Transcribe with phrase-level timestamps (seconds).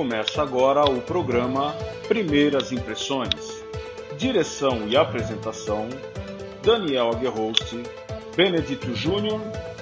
[0.00, 1.74] Começa agora o programa
[2.08, 3.62] Primeiras Impressões.
[4.16, 5.90] Direção e apresentação:
[6.62, 7.74] Daniel Aguerrost,
[8.34, 9.38] Benedito Júnior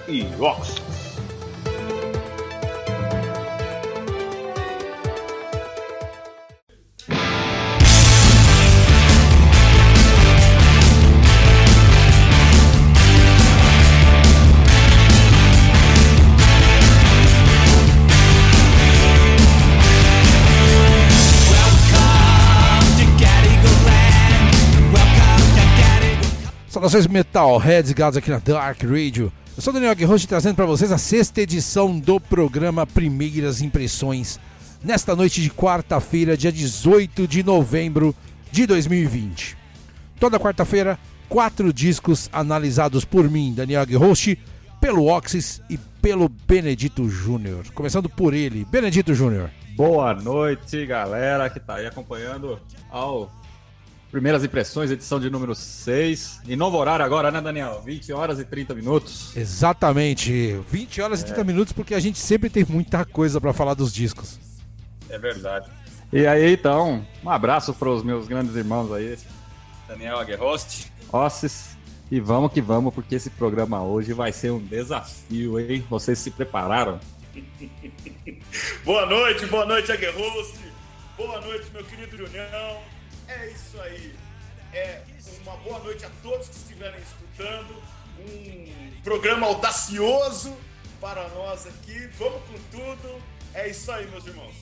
[0.08, 0.97] e Roxy.
[26.88, 29.30] Saudações Metalheads ligados aqui na Dark Radio.
[29.54, 34.40] Eu sou o Daniel Aguirre trazendo para vocês a sexta edição do programa Primeiras Impressões,
[34.82, 38.14] nesta noite de quarta-feira, dia 18 de novembro
[38.50, 39.54] de 2020.
[40.18, 44.38] Toda quarta-feira, quatro discos analisados por mim, Daniel Aguirre,
[44.80, 47.66] pelo Oxys e pelo Benedito Júnior.
[47.74, 49.50] Começando por ele, Benedito Júnior.
[49.76, 52.58] Boa noite, galera que está aí acompanhando
[52.90, 53.30] ao
[54.10, 56.40] Primeiras impressões, edição de número 6.
[56.46, 57.82] E novo horário agora, né, Daniel?
[57.84, 59.36] 20 horas e 30 minutos.
[59.36, 60.58] Exatamente.
[60.70, 61.24] 20 horas é.
[61.24, 64.40] e 30 minutos, porque a gente sempre tem muita coisa para falar dos discos.
[65.10, 65.68] É verdade.
[66.10, 69.18] E aí, então, um abraço para os meus grandes irmãos aí,
[69.86, 71.76] Daniel Aguerrost, Ossis.
[72.10, 75.84] E vamos que vamos, porque esse programa hoje vai ser um desafio, hein?
[75.90, 76.98] Vocês se prepararam?
[78.86, 80.54] boa noite, boa noite, Aguerrost.
[81.18, 82.97] Boa noite, meu querido União.
[83.28, 84.14] É isso aí.
[84.72, 85.02] É
[85.42, 87.76] uma boa noite a todos que estiverem escutando.
[88.18, 90.56] Um programa audacioso
[91.00, 92.08] para nós aqui.
[92.18, 93.22] Vamos com tudo.
[93.54, 94.54] É isso aí, meus irmãos.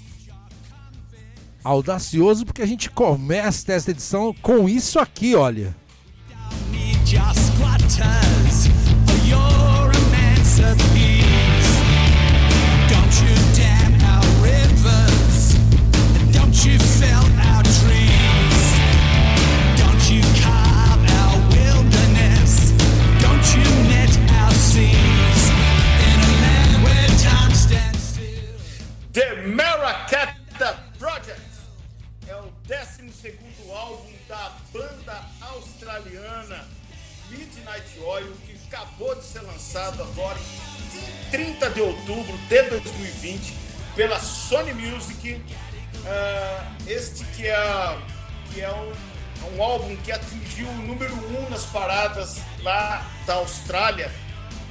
[1.64, 5.74] Audacioso porque a gente começa esta edição com isso aqui, olha.
[7.04, 7.56] Just
[38.76, 40.38] acabou de ser lançado agora
[40.94, 43.54] em 30 de outubro de 2020
[43.94, 45.34] pela Sony Music.
[45.34, 47.98] Uh, este que é,
[48.52, 48.92] que é um,
[49.56, 54.12] um álbum que atingiu o número 1 um nas paradas lá da Austrália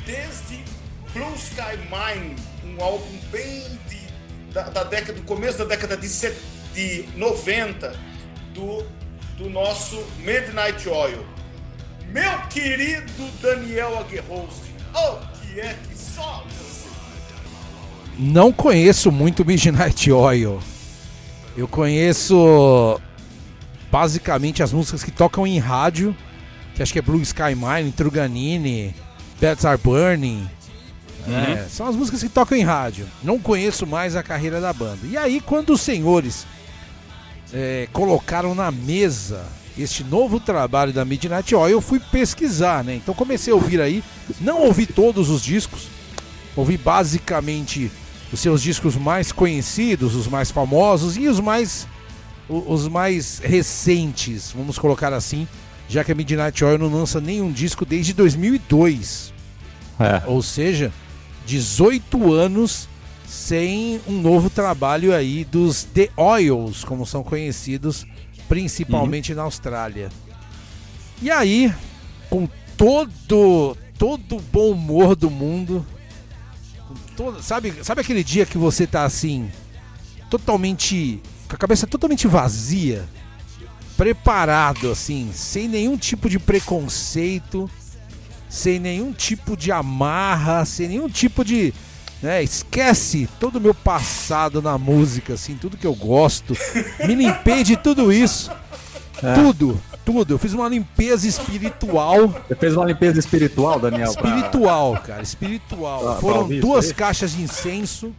[0.05, 0.63] desde
[1.11, 4.05] Blue Sky Mine, um álbum bem de
[4.53, 6.38] da, da década, do começo da década de, set,
[6.73, 7.94] de 90
[8.53, 8.85] do,
[9.38, 11.34] do nosso Midnight Oil.
[12.15, 14.61] Meu querido Daniel Aguerrost,
[14.93, 16.87] o que é que só você?
[18.17, 20.61] Não conheço muito Midnight Oil.
[21.57, 23.01] Eu conheço
[23.91, 26.15] basicamente as músicas que tocam em rádio,
[26.73, 28.95] que acho que é Blue Sky Mine, Truganini,
[29.41, 30.49] Beds Are Burning,
[31.27, 31.35] Uhum.
[31.35, 33.07] É, são as músicas que tocam em rádio.
[33.23, 34.99] Não conheço mais a carreira da banda.
[35.05, 36.45] E aí, quando os senhores
[37.51, 39.43] é, colocaram na mesa
[39.78, 42.96] este novo trabalho da Midnight Oil, eu fui pesquisar, né?
[42.96, 44.03] Então comecei a ouvir aí.
[44.40, 45.88] Não ouvi todos os discos,
[46.56, 47.91] ouvi basicamente
[48.31, 51.88] os seus discos mais conhecidos, os mais famosos e os mais
[52.47, 55.47] os mais recentes, vamos colocar assim,
[55.90, 59.34] já que a Midnight Oil não lança nenhum disco desde 2002.
[60.00, 60.22] É.
[60.28, 60.94] Ou seja,
[61.47, 62.88] 18 anos
[63.28, 68.06] sem um novo trabalho aí dos The Oils, como são conhecidos
[68.47, 69.38] principalmente uhum.
[69.38, 70.09] na Austrália.
[71.22, 71.73] E aí,
[72.29, 72.47] com
[72.78, 75.85] todo todo o bom humor do mundo,
[77.16, 79.50] todo, sabe, sabe aquele dia que você tá assim,
[80.29, 83.07] totalmente com a cabeça totalmente vazia,
[83.95, 87.69] preparado assim, sem nenhum tipo de preconceito,
[88.50, 91.73] sem nenhum tipo de amarra, sem nenhum tipo de.
[92.21, 96.56] Né, esquece todo o meu passado na música, assim, tudo que eu gosto.
[97.06, 98.51] Me limpei de tudo isso.
[99.21, 99.33] É.
[99.33, 100.33] Tudo, tudo.
[100.33, 102.27] Eu fiz uma limpeza espiritual.
[102.47, 104.09] Você fez uma limpeza espiritual, Daniel?
[104.09, 105.01] Espiritual, pra...
[105.01, 106.19] cara, espiritual.
[106.19, 108.13] Foram duas caixas de incenso.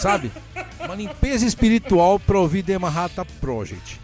[0.00, 0.32] Sabe?
[0.80, 4.00] Uma limpeza espiritual para ouvir Demarrata Project.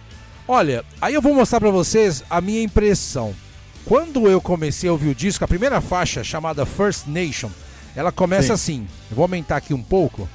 [0.46, 3.34] Olha, aí eu vou mostrar para vocês a minha impressão.
[3.84, 7.50] Quando eu comecei a ouvir o disco, a primeira faixa, chamada First Nation,
[7.94, 8.52] ela começa Sim.
[8.52, 8.88] assim.
[9.10, 10.28] Eu vou aumentar aqui um pouco.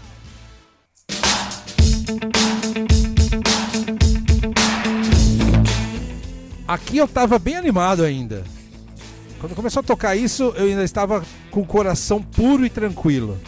[6.68, 8.44] Aqui eu tava bem animado ainda.
[9.40, 13.40] Quando começou a tocar isso, eu ainda estava com o coração puro e tranquilo.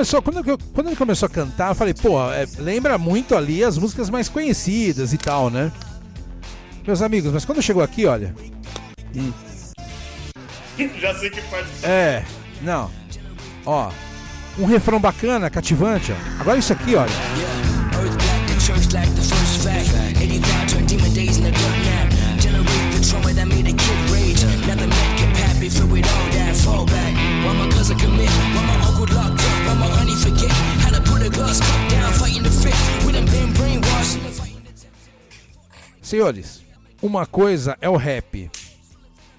[0.00, 3.62] Começou, quando, eu, quando ele começou a cantar, eu falei, pô, é, lembra muito ali
[3.62, 5.70] as músicas mais conhecidas e tal, né?
[6.86, 8.34] Meus amigos, mas quando chegou aqui, olha.
[9.14, 9.30] Hum.
[10.98, 11.66] Já sei que faz.
[11.84, 12.24] É,
[12.62, 12.90] não.
[13.66, 13.90] Ó,
[14.58, 16.40] um refrão bacana, cativante, ó.
[16.40, 17.12] Agora isso aqui, olha.
[36.02, 36.62] Senhores,
[37.00, 38.50] uma coisa é o rap,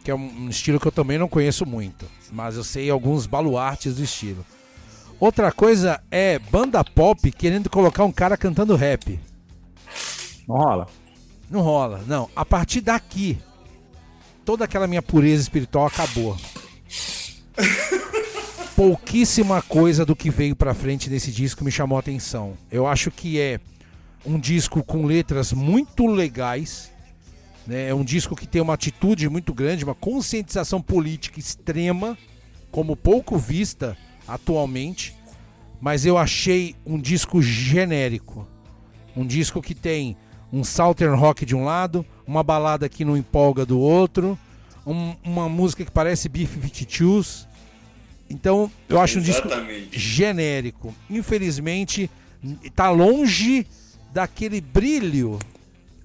[0.04, 3.96] que é um estilo que eu também não conheço muito, mas eu sei alguns baluartes
[3.96, 4.46] do estilo.
[5.20, 9.20] Outra coisa é banda pop querendo colocar um cara cantando rap.
[10.48, 10.88] Não rola.
[11.50, 12.30] Não rola, não.
[12.36, 13.38] A partir daqui,
[14.44, 16.38] toda aquela minha pureza espiritual acabou.
[18.76, 22.54] Pouquíssima coisa do que veio pra frente desse disco me chamou a atenção.
[22.72, 23.60] Eu acho que é
[24.26, 26.92] um disco com letras muito legais,
[27.68, 27.90] né?
[27.90, 32.18] É um disco que tem uma atitude muito grande, uma conscientização política extrema,
[32.72, 33.98] como pouco vista
[34.28, 35.16] atualmente.
[35.80, 38.48] Mas eu achei um disco genérico.
[39.16, 40.16] Um disco que tem
[40.54, 44.38] um Southern Rock de um lado, uma balada que não empolga do outro,
[44.86, 47.48] um, uma música que parece B-52s.
[48.32, 49.88] Então, eu acho Exatamente.
[49.88, 50.96] um disco genérico.
[51.10, 52.10] Infelizmente,
[52.64, 53.66] está longe
[54.14, 55.40] daquele brilho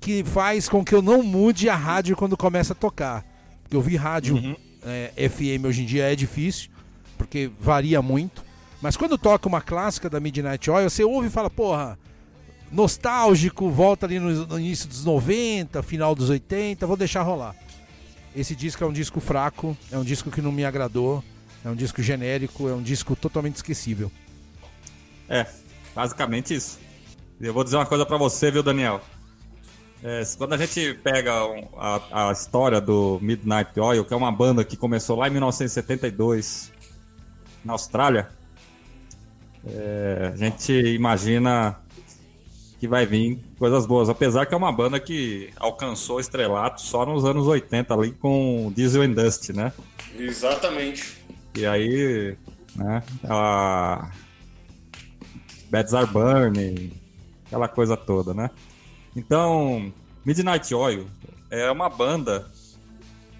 [0.00, 3.24] que faz com que eu não mude a rádio quando começa a tocar.
[3.70, 4.56] Eu vi rádio uhum.
[4.84, 6.70] é, FM hoje em dia é difícil,
[7.18, 8.44] porque varia muito.
[8.80, 11.98] Mas quando toca uma clássica da Midnight Oil, você ouve e fala, porra,
[12.70, 17.56] nostálgico, volta ali no, no início dos 90, final dos 80, vou deixar rolar.
[18.34, 21.24] Esse disco é um disco fraco, é um disco que não me agradou,
[21.66, 24.10] é um disco genérico, é um disco totalmente esquecível.
[25.28, 25.44] É,
[25.92, 26.78] basicamente isso.
[27.40, 29.00] Eu vou dizer uma coisa para você, viu, Daniel?
[30.02, 31.32] É, quando a gente pega
[31.76, 36.70] a, a, história do Midnight Oil, que é uma banda que começou lá em 1972
[37.64, 38.28] na Austrália,
[39.66, 41.80] é, a gente imagina
[42.78, 44.08] que vai vir coisas boas.
[44.08, 49.02] Apesar que é uma banda que alcançou estrelato só nos anos 80 ali com Diesel
[49.02, 49.72] and Dust, né?
[50.16, 51.15] Exatamente.
[51.56, 52.36] E aí,
[52.74, 54.10] né, a
[55.70, 56.92] Beds Are Burning,
[57.46, 58.50] aquela coisa toda, né?
[59.14, 59.92] Então,
[60.24, 61.06] Midnight Oil
[61.50, 62.46] é uma banda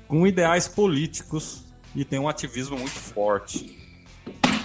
[0.09, 1.65] com ideais políticos
[1.95, 3.77] e tem um ativismo muito forte.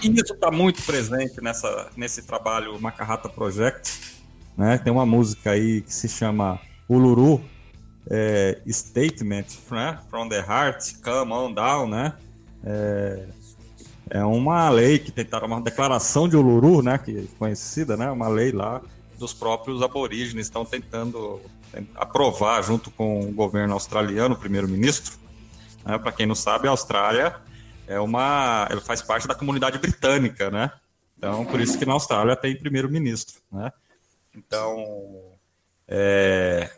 [0.01, 4.19] E isso está muito presente nessa, nesse trabalho Macarrata Project.
[4.57, 4.77] Né?
[4.77, 6.59] Tem uma música aí que se chama
[6.89, 7.43] Uluru
[8.09, 9.99] é, Statement né?
[10.09, 12.13] From the Heart, Come On Down, né?
[12.63, 13.27] É,
[14.13, 16.97] é uma lei que tentaram, uma declaração de Uluru, né?
[16.97, 18.11] Que é conhecida, né?
[18.11, 18.81] Uma lei lá
[19.17, 21.39] dos próprios aborígenes estão tentando
[21.95, 25.17] aprovar junto com o governo australiano, o primeiro-ministro.
[25.85, 25.97] Né?
[25.97, 27.37] Para quem não sabe, a Austrália
[27.87, 30.73] é uma, ela faz parte da comunidade britânica, né?
[31.17, 33.71] Então, por isso que na Austrália tem primeiro-ministro, né?
[34.35, 35.23] Então,
[35.87, 36.69] é,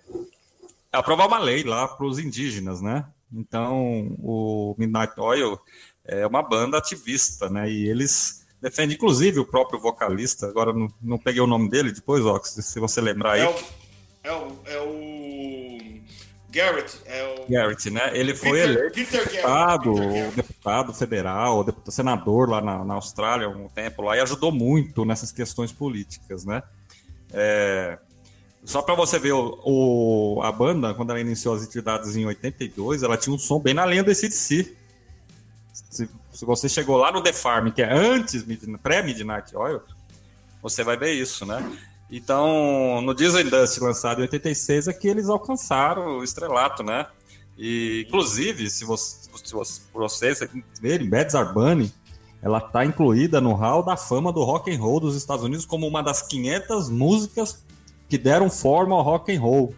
[0.92, 3.06] aprovar uma lei lá para os indígenas, né?
[3.32, 5.60] Então, o Midnight Oil
[6.06, 7.70] é uma banda ativista, né?
[7.70, 12.26] E eles defende inclusive o próprio vocalista, agora não, não peguei o nome dele depois,
[12.26, 13.42] Ox, se você lembrar aí.
[13.42, 13.56] É o,
[14.24, 15.64] é o, é o
[16.50, 16.98] Garrett.
[17.06, 17.52] É o...
[17.52, 18.12] Garrett, né?
[18.14, 23.50] Ele foi Peter, eleito Peter deputado, Garrett, deputado federal, deputado, senador lá na, na Austrália
[23.50, 26.62] um tempo lá e ajudou muito nessas questões políticas, né?
[27.34, 27.98] É,
[28.64, 33.04] só para você ver, o, o, a banda, quando ela iniciou as atividades em 82,
[33.04, 34.78] ela tinha um som bem na linha do ACDC.
[35.94, 38.44] Se, se você chegou lá no The Farm, que é antes,
[38.82, 39.82] pré-Midnight Oil,
[40.62, 41.62] você vai ver isso, né?
[42.10, 47.08] Então, no Diesel Dust, lançado em 86, é que eles alcançaram o estrelato, né?
[47.58, 50.40] E, inclusive, se, você, se vocês
[50.82, 51.94] verem, Bad Arbani,
[52.42, 55.88] ela está incluída no Hall da Fama do Rock and Roll dos Estados Unidos como
[55.88, 57.64] uma das 500 músicas
[58.10, 59.76] que deram forma ao rock and roll.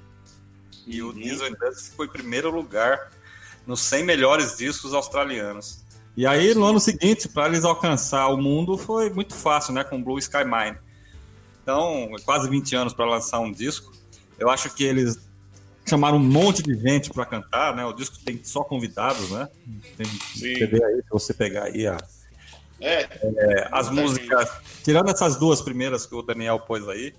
[0.87, 3.11] E o Diesel Dust foi primeiro lugar
[3.65, 5.84] nos 100 melhores discos australianos.
[6.17, 9.83] E aí, no ano seguinte, para eles alcançar o mundo, foi muito fácil, né?
[9.83, 10.77] Com Blue Sky Mine.
[11.61, 13.91] Então, quase 20 anos para lançar um disco.
[14.39, 15.19] Eu acho que eles
[15.85, 17.85] chamaram um monte de gente para cantar, né?
[17.85, 19.49] O disco tem só convidados, né?
[19.97, 21.97] Tem CD aí, se você pegar aí a,
[22.79, 24.49] é, é, as músicas,
[24.83, 27.13] tirando essas duas primeiras que o Daniel pôs aí,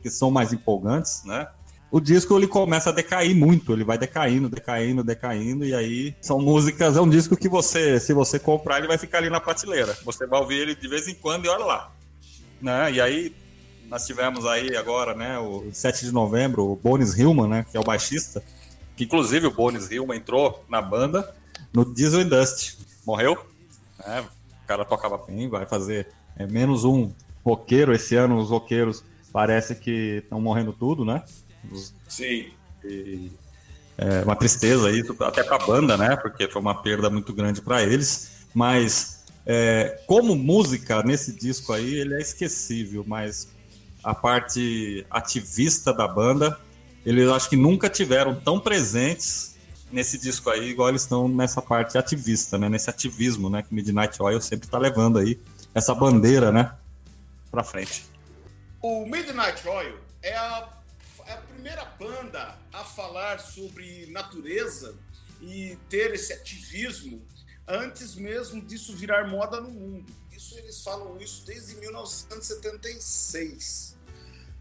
[0.00, 1.48] que são mais empolgantes, né?
[1.92, 6.40] O disco ele começa a decair muito, ele vai decaindo, decaindo, decaindo, e aí são
[6.40, 9.94] músicas, é um disco que você, se você comprar, ele vai ficar ali na prateleira.
[10.02, 11.92] Você vai ouvir ele de vez em quando e olha lá.
[12.62, 12.90] né?
[12.92, 13.36] E aí
[13.90, 17.80] nós tivemos aí agora, né, o 7 de novembro, o Bonis Hillman, né, que é
[17.80, 18.42] o baixista,
[18.96, 21.34] que inclusive o Bonis Hillman entrou na banda
[21.74, 22.78] no Diesel Dust.
[23.04, 23.36] Morreu,
[23.98, 24.24] né?
[24.64, 26.08] O cara tocava bem, vai fazer
[26.38, 27.12] é, menos um
[27.44, 27.92] roqueiro.
[27.92, 31.22] Esse ano os roqueiros parece que estão morrendo tudo, né?
[32.08, 32.50] Sim.
[32.84, 33.30] E
[33.96, 36.16] é uma tristeza isso, até para a banda, né?
[36.16, 38.46] Porque foi uma perda muito grande para eles.
[38.54, 43.48] Mas é, como música nesse disco aí, ele é esquecível, mas
[44.02, 46.58] a parte ativista da banda,
[47.04, 49.56] eles acho que nunca tiveram tão presentes
[49.90, 52.68] nesse disco aí, igual eles estão nessa parte ativista, né?
[52.68, 53.62] Nesse ativismo, né?
[53.62, 55.38] Que Midnight Oil sempre está levando aí
[55.74, 56.72] essa bandeira, né?
[57.50, 58.06] Para frente.
[58.80, 60.81] O Midnight Oil é a, é
[61.32, 64.96] a primeira banda a falar sobre natureza
[65.40, 67.26] e ter esse ativismo
[67.66, 70.12] antes mesmo disso virar moda no mundo.
[70.30, 73.92] Isso eles falam isso desde 1976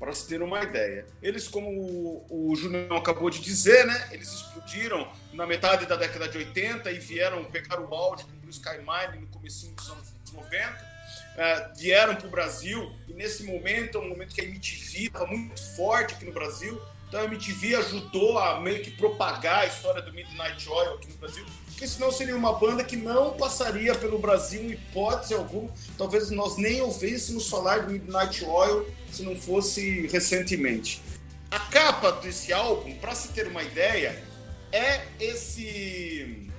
[0.01, 1.05] para se ter uma ideia.
[1.21, 6.27] Eles, como o, o Júnior acabou de dizer, né, eles explodiram na metade da década
[6.27, 10.11] de 80 e vieram pegar o áudio com o Sky Mine no começo dos anos
[10.33, 10.90] 90.
[11.37, 15.27] É, vieram para o Brasil e nesse momento é um momento que a MTV estava
[15.27, 16.79] muito forte aqui no Brasil.
[17.07, 21.17] Então a MTV ajudou a meio que propagar a história do Midnight Oil aqui no
[21.17, 21.45] Brasil
[21.81, 25.67] porque senão seria uma banda que não passaria pelo Brasil em hipótese alguma.
[25.97, 31.01] Talvez nós nem ouvíssemos falar de Midnight Oil se não fosse recentemente.
[31.49, 34.23] A capa desse álbum, para se ter uma ideia,
[34.71, 36.51] é esse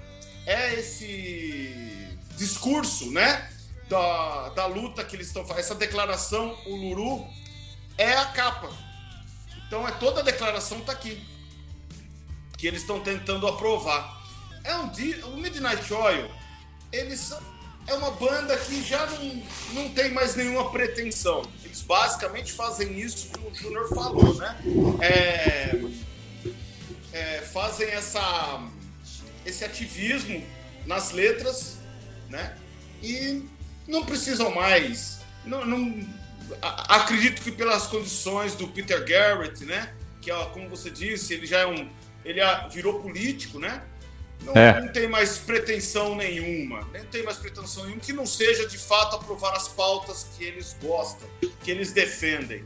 [0.45, 1.71] é esse
[2.37, 3.49] discurso, né,
[3.93, 7.27] da, da luta que eles estão fazendo, essa declaração Uluru
[7.99, 8.71] é a capa.
[9.67, 11.23] Então é toda a declaração tá aqui
[12.57, 14.23] que eles estão tentando aprovar.
[14.65, 16.31] É um dia, o Midnight Oil,
[16.91, 17.35] eles
[17.87, 19.43] é uma banda que já não,
[19.75, 21.43] não tem mais nenhuma pretensão.
[21.63, 24.57] Eles basicamente fazem isso que o Júnior falou, né?
[25.03, 25.83] É,
[27.13, 28.63] é, fazem essa,
[29.45, 30.43] esse ativismo
[30.87, 31.79] nas letras,
[32.31, 32.57] né?
[33.03, 33.45] E
[33.87, 35.21] não precisam mais.
[35.45, 36.07] Não, não,
[36.61, 39.93] acredito que pelas condições do Peter Garrett, né?
[40.21, 41.89] Que, como você disse, ele já é um.
[42.25, 43.83] Ele virou político, né?
[44.45, 44.81] Não, é.
[44.81, 49.15] não, tem mais pretensão nenhuma, nem tem mais pretensão nenhuma que não seja de fato
[49.15, 51.29] aprovar as pautas que eles gostam,
[51.63, 52.65] que eles defendem.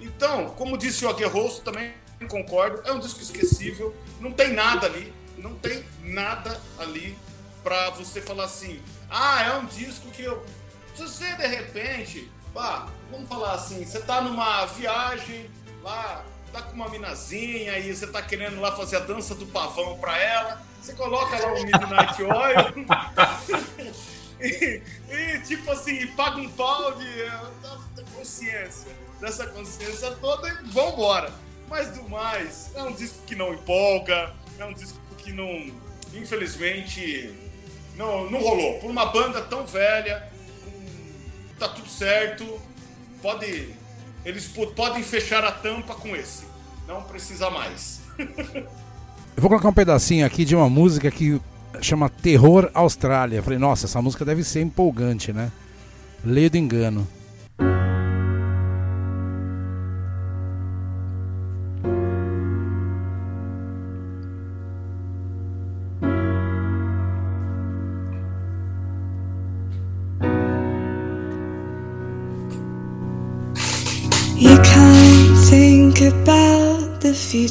[0.00, 1.92] Então, como disse o Aguerroso, também
[2.28, 7.16] concordo, é um disco esquecível, não tem nada ali, não tem nada ali
[7.62, 10.44] para você falar assim, ah, é um disco que eu.
[10.98, 15.48] Se você de repente, pá, vamos falar assim, você tá numa viagem
[15.80, 19.96] lá, tá com uma minazinha e você tá querendo lá fazer a dança do pavão
[19.98, 23.94] para ela você coloca lá o Midnight Oil
[24.40, 27.24] e, e, tipo assim, paga um pau de,
[27.94, 28.90] de consciência,
[29.20, 31.32] dessa consciência toda e vambora.
[31.68, 35.70] Mas do mais, é um disco que não empolga, é um disco que não,
[36.14, 37.34] infelizmente,
[37.94, 38.78] não, não rolou.
[38.80, 40.27] Por uma banda tão velha,
[41.58, 42.60] tá tudo certo,
[43.20, 43.74] pode,
[44.24, 46.44] eles podem fechar a tampa com esse.
[46.86, 48.00] Não precisa mais.
[48.18, 51.40] Eu vou colocar um pedacinho aqui de uma música que
[51.80, 53.42] chama Terror Austrália.
[53.42, 55.52] falei, nossa, essa música deve ser empolgante, né?
[56.24, 57.06] Leio do engano.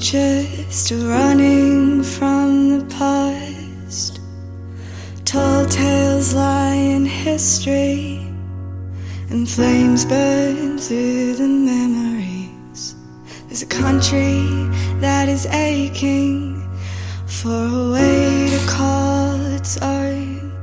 [0.08, 4.22] Still running from the past.
[5.26, 8.26] Tall tales lie in history,
[9.30, 12.96] and flames burn through the memories.
[13.48, 14.40] There's a country
[15.02, 16.66] that is aching
[17.26, 20.54] for a way to call its own.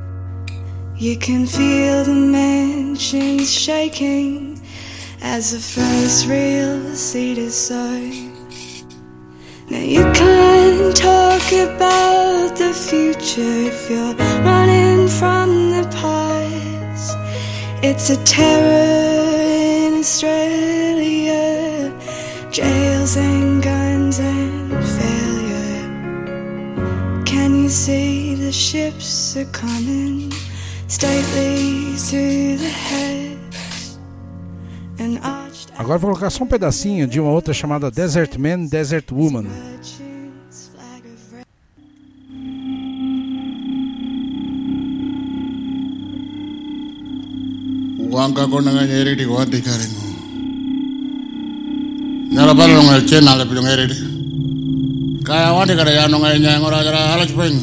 [0.97, 4.63] You can feel the mansions shaking
[5.21, 8.34] as the first real seed is sown.
[9.71, 17.17] Now you can't talk about the future if you're running from the past.
[17.83, 19.41] It's a terror
[19.87, 21.91] in Australia,
[22.51, 25.85] jails and guns and failure.
[27.25, 30.31] Can you see the ships are coming
[30.89, 33.99] stately through the heads
[34.99, 35.44] and I
[35.77, 39.47] Agora vou colocar só um pedacinho de uma outra chamada Desert Man, Desert Woman.
[48.11, 50.05] Wanga konanga nyeri di wadi karingo.
[52.31, 53.87] Nala pala nung el chen ala pilong eri.
[55.25, 57.59] Kaya wani kada ya nung ay nyang ora jara ala chupeng.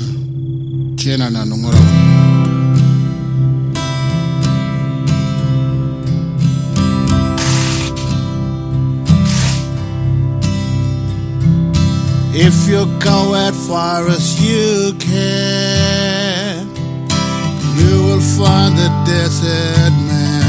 [0.97, 1.63] Chen na nung
[12.33, 16.65] If you go as far as you can,
[17.77, 20.41] you will find the desert man.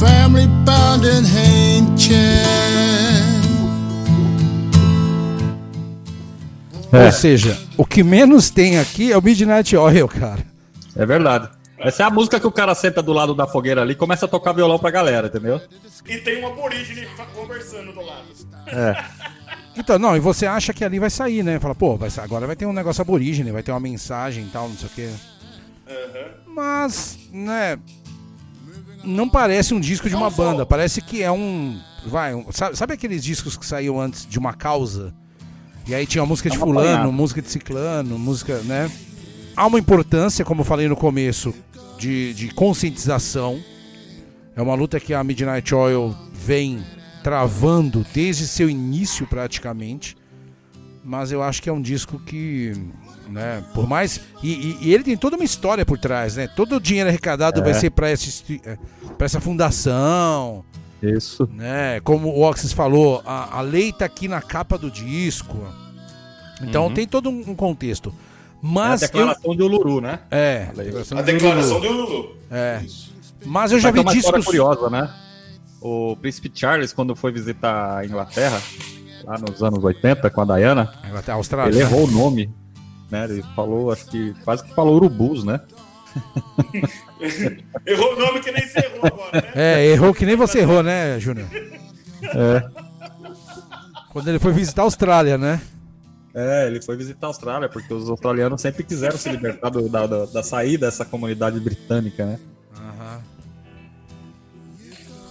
[0.00, 1.24] Family bound in
[6.92, 7.06] É.
[7.06, 10.44] Ou seja, o que menos tem aqui é o Midnight Oil, cara.
[10.96, 11.48] É verdade.
[11.80, 14.26] Essa é a música que o cara senta do lado da fogueira ali e começa
[14.26, 15.60] a tocar violão pra galera, entendeu?
[16.06, 18.26] E tem um aborígene conversando do lado.
[18.66, 19.04] É.
[19.76, 21.58] Então, não, e você acha que ali vai sair, né?
[21.58, 24.68] Fala, pô, vai, agora vai ter um negócio aborígene, vai ter uma mensagem e tal,
[24.68, 25.10] não sei o quê.
[25.88, 26.54] Uhum.
[26.54, 27.78] Mas, né.
[29.02, 31.80] Não parece um disco de uma banda, parece que é um.
[32.04, 35.14] Vai, um, sabe, sabe, aqueles discos que saíam antes de uma causa?
[35.86, 38.90] E aí tinha música de fulano, música de ciclano, música, né?
[39.56, 41.54] Há uma importância, como eu falei no começo,
[42.00, 43.62] de, de conscientização.
[44.56, 46.82] É uma luta que a Midnight Oil vem
[47.22, 50.16] travando desde seu início praticamente.
[51.04, 52.72] Mas eu acho que é um disco que,
[53.28, 54.20] né, por mais.
[54.42, 56.46] E, e, e ele tem toda uma história por trás, né?
[56.46, 57.64] Todo o dinheiro arrecadado é.
[57.64, 60.64] vai ser para essa fundação.
[61.02, 61.48] Isso.
[61.54, 62.00] Né?
[62.00, 65.56] Como o Oxys falou, a, a lei tá aqui na capa do disco.
[66.62, 66.94] Então uhum.
[66.94, 68.12] tem todo um contexto.
[68.62, 69.56] Mas é a declaração eu...
[69.56, 70.18] de Uluru, né?
[70.30, 72.36] É, a declaração, a declaração de Uluru.
[72.50, 72.82] É.
[73.44, 75.10] Mas eu já vi uma discos curiosa, né?
[75.80, 78.60] O príncipe Charles quando foi visitar a Inglaterra,
[79.24, 80.92] lá nos anos 80 com a Diana,
[81.26, 81.84] a Austrália, ele né?
[81.84, 82.52] errou o nome,
[83.10, 83.24] né?
[83.24, 85.60] Ele falou, acho que quase que falou urubus, né?
[87.86, 89.52] errou o nome que nem você errou agora, né?
[89.54, 91.48] É, errou que nem você errou, né, Júnior?
[92.22, 92.68] É.
[94.10, 95.60] Quando ele foi visitar a Austrália, né?
[96.34, 100.06] É, ele foi visitar a Austrália, porque os australianos sempre quiseram se libertar do, da,
[100.06, 102.38] da, da, saída dessa comunidade britânica, né?
[102.78, 103.20] Uhum.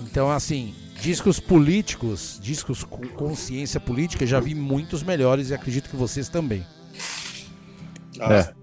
[0.02, 5.96] Então, assim, discos políticos, discos com consciência política, já vi muitos melhores e acredito que
[5.96, 6.66] vocês também.
[8.20, 8.54] Ah, é.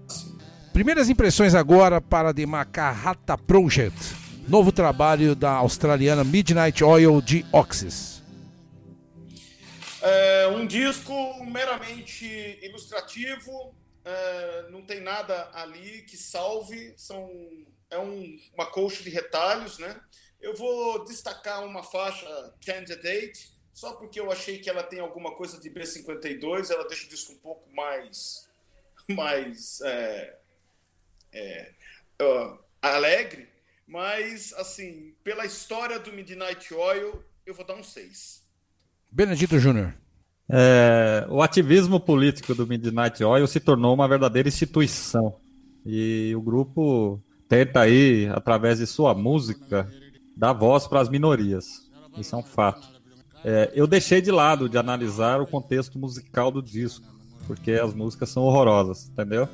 [0.71, 4.15] Primeiras impressões agora para The Makahata Project,
[4.47, 8.16] novo trabalho da australiana Midnight Oil de Oxys.
[10.01, 12.25] É um disco meramente
[12.61, 17.29] ilustrativo, é, não tem nada ali que salve, são,
[17.89, 19.99] é um, uma colcha de retalhos, né?
[20.39, 25.59] Eu vou destacar uma faixa Candidate, só porque eu achei que ela tem alguma coisa
[25.59, 28.47] de B52, ela deixa o disco um pouco mais,
[29.09, 30.37] mais é,
[31.33, 31.73] é,
[32.21, 33.49] uh, alegre,
[33.85, 38.46] mas assim, pela história do Midnight Oil, eu vou dar um 6.
[39.11, 39.93] Benedito Júnior.
[40.49, 45.35] É, o ativismo político do Midnight Oil se tornou uma verdadeira instituição.
[45.85, 49.89] E o grupo tenta aí, através de sua música,
[50.35, 51.89] dar voz para as minorias.
[52.17, 52.87] Isso é um fato.
[53.43, 57.05] É, eu deixei de lado de analisar o contexto musical do disco,
[57.45, 59.47] porque as músicas são horrorosas, entendeu?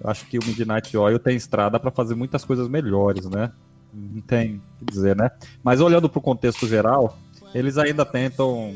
[0.00, 3.52] Eu acho que o Midnight Oil tem estrada para fazer muitas coisas melhores, né?
[3.92, 5.30] Não tem o que dizer, né?
[5.62, 7.16] Mas olhando para o contexto geral,
[7.54, 8.74] eles ainda tentam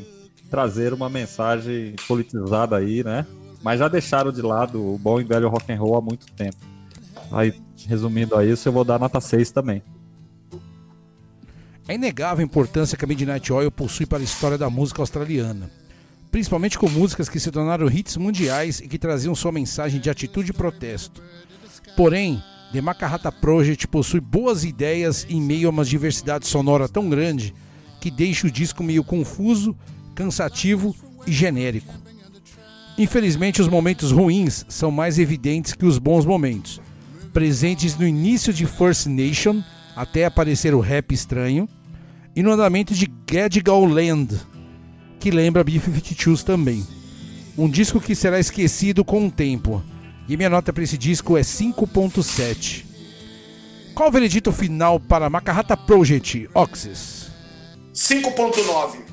[0.49, 3.25] trazer uma mensagem politizada aí, né?
[3.61, 6.57] Mas já deixaram de lado o bom e velho rock and roll há muito tempo.
[7.31, 7.53] Aí,
[7.85, 9.83] resumindo a isso, eu vou dar nota 6 também.
[11.87, 15.69] É inegável a importância que a Midnight Oil possui para a história da música australiana,
[16.31, 20.51] principalmente com músicas que se tornaram hits mundiais e que traziam sua mensagem de atitude
[20.51, 21.21] e protesto.
[21.97, 27.53] Porém, The Macarrata Project possui boas ideias em meio a uma diversidade sonora tão grande
[27.99, 29.75] que deixa o disco meio confuso,
[30.15, 31.93] cansativo e genérico.
[32.97, 36.81] Infelizmente, os momentos ruins são mais evidentes que os bons momentos,
[37.31, 39.63] presentes no início de First Nation,
[39.95, 41.67] até aparecer o rap estranho,
[42.35, 44.37] e no andamento de Gadigal Land,
[45.19, 46.85] que lembra B-52s também.
[47.57, 49.83] Um disco que será esquecido com o tempo,
[50.27, 52.85] e minha nota para esse disco é 5.7.
[53.95, 57.28] Qual o veredito final para Macarrata Project, Oxys?
[57.93, 59.09] 5.9.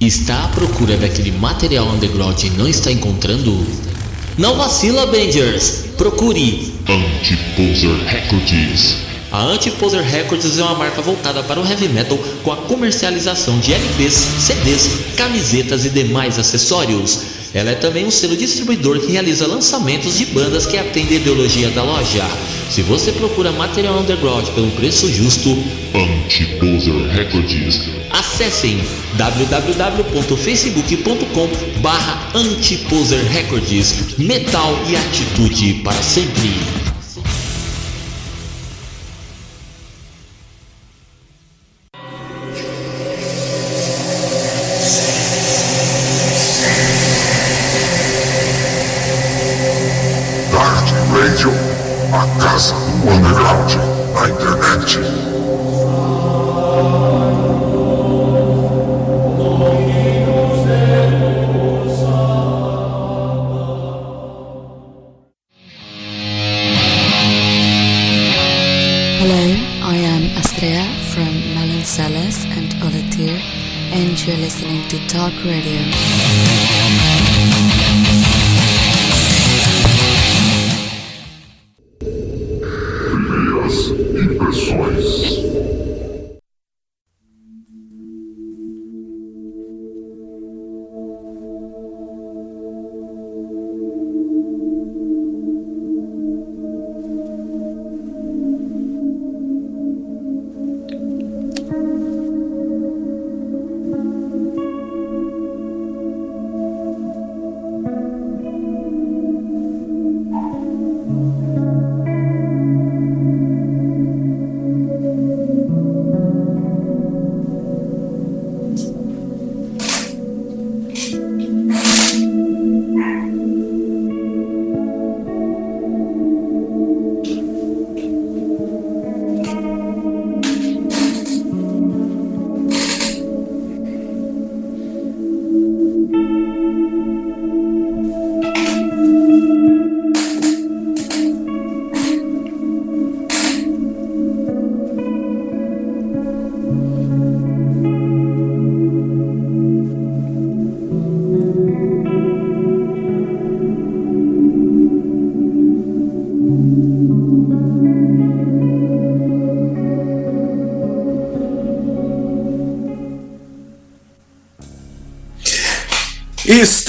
[0.00, 3.66] Está à procura daquele material underground e não está encontrando?
[4.38, 5.84] Não vacila, Bangers!
[5.96, 12.50] Procure Anti-Poser Records A Antiposer Records é uma marca voltada para o heavy metal com
[12.50, 17.36] a comercialização de LPs, CDs, camisetas e demais acessórios.
[17.52, 21.68] Ela é também um selo distribuidor que realiza lançamentos de bandas que atendem a ideologia
[21.70, 22.24] da loja.
[22.70, 25.56] Se você procura material underground pelo preço justo,
[25.94, 27.80] Antiposer Records.
[28.10, 28.82] Acessem
[29.14, 31.48] www.facebook.com
[31.80, 34.18] barra Antiposer Records.
[34.18, 36.77] Metal e atitude para sempre.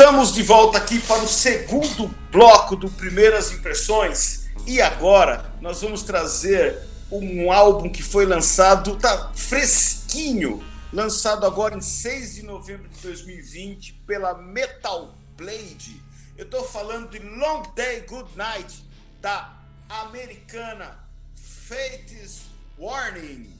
[0.09, 4.49] Estamos de volta aqui para o segundo bloco do Primeiras Impressões.
[4.65, 6.79] E agora nós vamos trazer
[7.11, 14.01] um álbum que foi lançado, tá fresquinho, lançado agora em 6 de novembro de 2020
[14.07, 16.01] pela Metal Blade.
[16.35, 18.83] Eu estou falando de Long Day Good Night
[19.21, 20.97] da americana
[21.35, 22.45] Fates
[22.79, 23.53] Warning.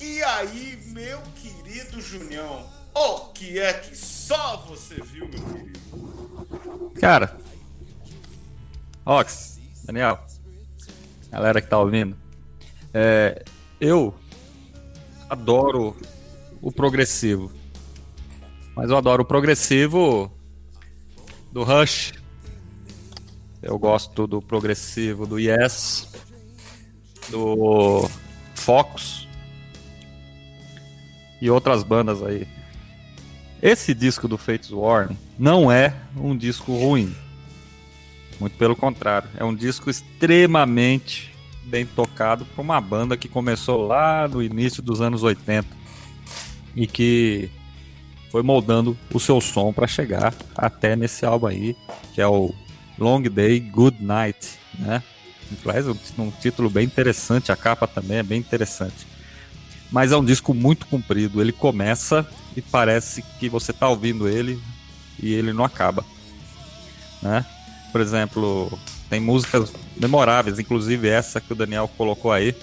[0.00, 6.92] E aí, meu querido Junião, o que é que só você viu, meu querido?
[7.00, 7.36] Cara,
[9.04, 10.24] Ox, Daniel,
[11.30, 12.16] galera que tá ouvindo,
[12.92, 13.44] é,
[13.80, 14.14] eu
[15.28, 15.96] adoro
[16.62, 17.52] o progressivo,
[18.74, 20.32] mas eu adoro o progressivo
[21.52, 22.12] do Rush.
[23.60, 26.08] Eu gosto do progressivo do Yes,
[27.30, 28.08] do
[28.54, 29.26] Fox
[31.40, 32.46] e outras bandas aí.
[33.64, 37.16] Esse disco do Fates Warning não é um disco ruim.
[38.38, 44.28] Muito pelo contrário, é um disco extremamente bem tocado por uma banda que começou lá
[44.28, 45.66] no início dos anos 80
[46.76, 47.48] e que
[48.30, 51.74] foi moldando o seu som para chegar até nesse álbum aí,
[52.12, 52.54] que é o
[52.98, 55.02] Long Day Good Night, né?
[55.64, 59.13] Aliás, um título bem interessante, a capa também é bem interessante.
[59.90, 64.60] Mas é um disco muito comprido, ele começa e parece que você tá ouvindo ele
[65.22, 66.04] e ele não acaba,
[67.22, 67.44] né?
[67.92, 68.76] Por exemplo,
[69.08, 72.54] tem músicas memoráveis, inclusive essa que o Daniel colocou aí.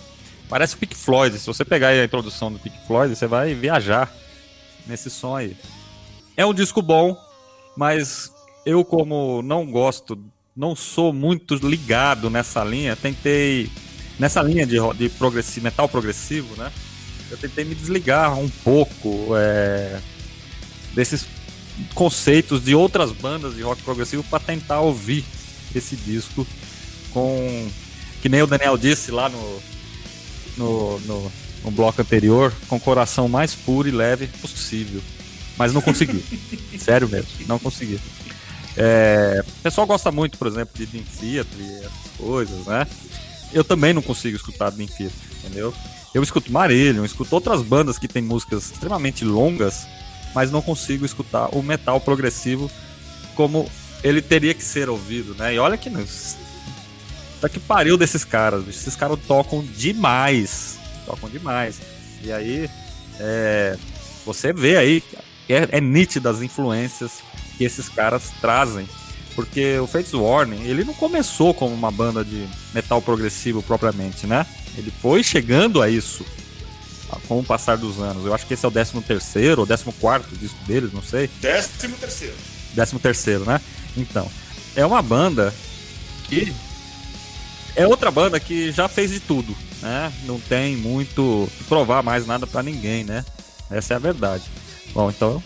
[0.50, 1.38] Parece o Pink Floyd.
[1.40, 4.14] Se você pegar a introdução do Pink Floyd, você vai viajar
[4.86, 5.56] nesse som aí.
[6.36, 7.18] É um disco bom,
[7.78, 8.34] mas
[8.66, 10.20] eu como não gosto,
[10.56, 13.70] não sou muito ligado nessa linha, tentei
[14.20, 16.72] nessa linha de, de metal progressivo, né?
[17.32, 20.00] Eu tentei me desligar um pouco é,
[20.94, 21.26] desses
[21.96, 25.24] conceitos de outras bandas de rock progressivo para tentar ouvir
[25.74, 26.46] esse disco
[27.12, 27.70] com
[28.22, 29.62] que nem o Daniel disse lá no
[30.58, 31.32] no, no,
[31.64, 35.02] no bloco anterior, com o coração mais puro e leve possível.
[35.58, 36.24] Mas não consegui.
[36.78, 38.00] Sério mesmo, não consegui.
[38.76, 42.86] É, o pessoal gosta muito, por exemplo, de Dream Theater e essas coisas, né?
[43.54, 45.74] eu também não consigo escutar Dream Theater, entendeu?
[46.14, 49.88] Eu escuto Marillion, escuto outras bandas que tem músicas extremamente longas,
[50.36, 52.70] mas não consigo escutar o metal progressivo
[53.36, 53.70] como
[54.04, 55.54] ele teria que ser ouvido, né?
[55.54, 55.90] E olha que
[57.40, 61.80] tá que pariu desses caras, esses caras tocam demais, tocam demais.
[62.22, 62.70] E aí
[63.20, 63.78] é,
[64.26, 65.04] você vê aí
[65.48, 67.22] é, é nítida as influências
[67.58, 68.88] que esses caras trazem
[69.36, 74.46] porque o Fates Warning, ele não começou como uma banda de metal progressivo propriamente, né?
[74.78, 76.26] Ele foi chegando a isso
[77.28, 78.26] com o passar dos anos.
[78.26, 81.28] Eu acho que esse é o 13 terceiro ou 14 quarto disco deles, não sei.
[81.28, 82.36] 13 terceiro.
[82.74, 83.60] 13 terceiro, né?
[83.98, 84.30] Então,
[84.76, 85.54] é uma banda
[86.28, 86.54] que
[87.76, 90.12] é outra banda que já fez de tudo, né?
[90.26, 93.26] Não tem muito que provar mais nada para ninguém, né?
[93.70, 94.44] Essa é a verdade.
[94.94, 95.44] Bom, então,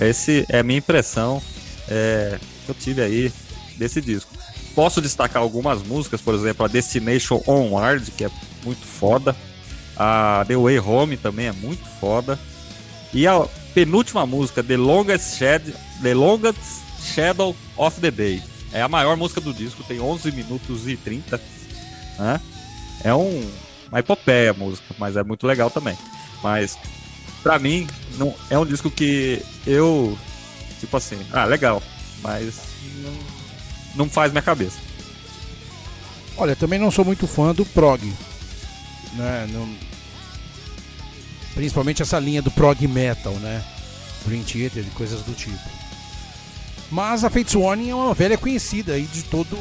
[0.00, 1.42] esse é a minha impressão.
[1.88, 3.32] É, que eu tive aí
[3.76, 4.30] desse disco.
[4.74, 8.30] Posso destacar algumas músicas, por exemplo, a Destination Onward, que é
[8.64, 9.36] muito foda.
[9.96, 12.38] A The Way Home também é muito foda.
[13.12, 16.60] E a penúltima música, The Longest, Shed the Longest
[17.14, 18.42] Shadow of the Day.
[18.72, 21.40] É a maior música do disco, tem 11 minutos e 30.
[22.18, 22.40] Né?
[23.02, 23.50] É um,
[23.88, 25.96] uma epopeia a música, mas é muito legal também.
[26.42, 26.78] Mas,
[27.42, 30.16] pra mim, não, é um disco que eu,
[30.78, 31.82] tipo assim, ah, legal,
[32.22, 32.54] mas
[33.02, 33.12] não,
[33.96, 34.78] não faz minha cabeça.
[36.36, 38.00] Olha, também não sou muito fã do prog,
[39.12, 39.46] né?
[41.54, 43.62] Principalmente essa linha do prog metal, né?
[44.24, 45.58] Dream Theater e coisas do tipo.
[46.90, 49.56] Mas a Fates Warning é uma velha conhecida aí de todo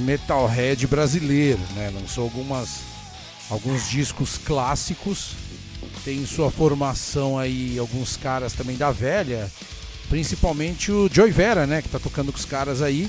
[0.00, 1.90] metalhead brasileiro, né?
[1.94, 2.80] Lançou algumas
[3.48, 5.32] alguns discos clássicos.
[6.04, 9.50] Tem sua formação aí alguns caras também da velha,
[10.08, 11.82] Principalmente o Joey Vera, né?
[11.82, 13.08] Que tá tocando com os caras aí.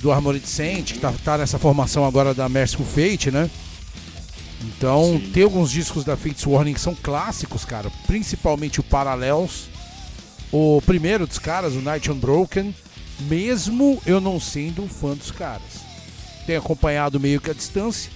[0.00, 3.50] Do Armored Saint, que tá, tá nessa formação agora da Merciful Fate, né?
[4.62, 5.30] Então, Sim.
[5.32, 7.90] tem alguns discos da Fates Warning que são clássicos, cara.
[8.06, 9.68] Principalmente o Parallels.
[10.50, 12.74] O primeiro dos caras, o Night Unbroken.
[13.20, 15.88] Mesmo eu não sendo um fã dos caras.
[16.46, 18.10] Tenho acompanhado meio que a distância.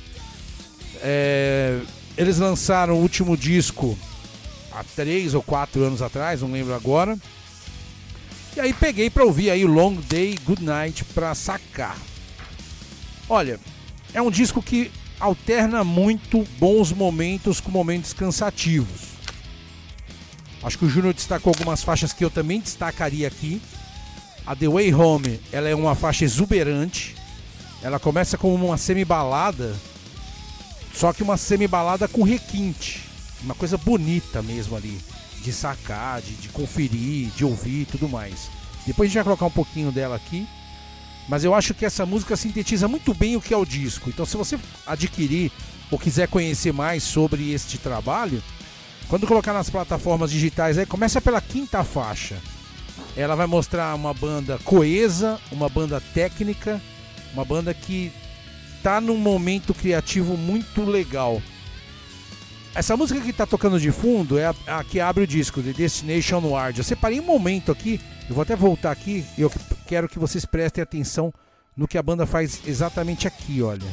[1.00, 1.80] É,
[2.16, 3.96] eles lançaram o último disco
[4.72, 7.18] há três ou quatro anos atrás, não lembro agora.
[8.56, 11.96] E aí peguei para ouvir aí o Long Day Good Night para sacar.
[13.28, 13.58] Olha,
[14.12, 14.90] é um disco que
[15.22, 19.12] alterna muito bons momentos com momentos cansativos.
[20.62, 23.62] Acho que o Júnior destacou algumas faixas que eu também destacaria aqui.
[24.44, 27.14] A The Way Home, ela é uma faixa exuberante.
[27.82, 29.74] Ela começa como uma semi-balada,
[30.92, 33.02] só que uma semi-balada com requinte.
[33.42, 35.00] Uma coisa bonita mesmo ali
[35.42, 38.48] de sacar, de, de conferir, de ouvir e tudo mais.
[38.86, 40.46] Depois a gente vai colocar um pouquinho dela aqui.
[41.28, 44.10] Mas eu acho que essa música sintetiza muito bem o que é o disco.
[44.10, 45.50] Então, se você adquirir
[45.90, 48.42] ou quiser conhecer mais sobre este trabalho,
[49.08, 52.36] quando colocar nas plataformas digitais, aí começa pela quinta faixa.
[53.16, 56.80] Ela vai mostrar uma banda coesa, uma banda técnica,
[57.34, 58.10] uma banda que
[58.82, 61.42] tá num momento criativo muito legal.
[62.74, 65.74] Essa música que tá tocando de fundo é a, a que abre o disco, The
[65.74, 66.78] Destination Ward.
[66.78, 69.50] Eu separei um momento aqui, eu vou até voltar aqui, eu
[69.86, 71.32] quero que vocês prestem atenção
[71.76, 73.86] no que a banda faz exatamente aqui, olha.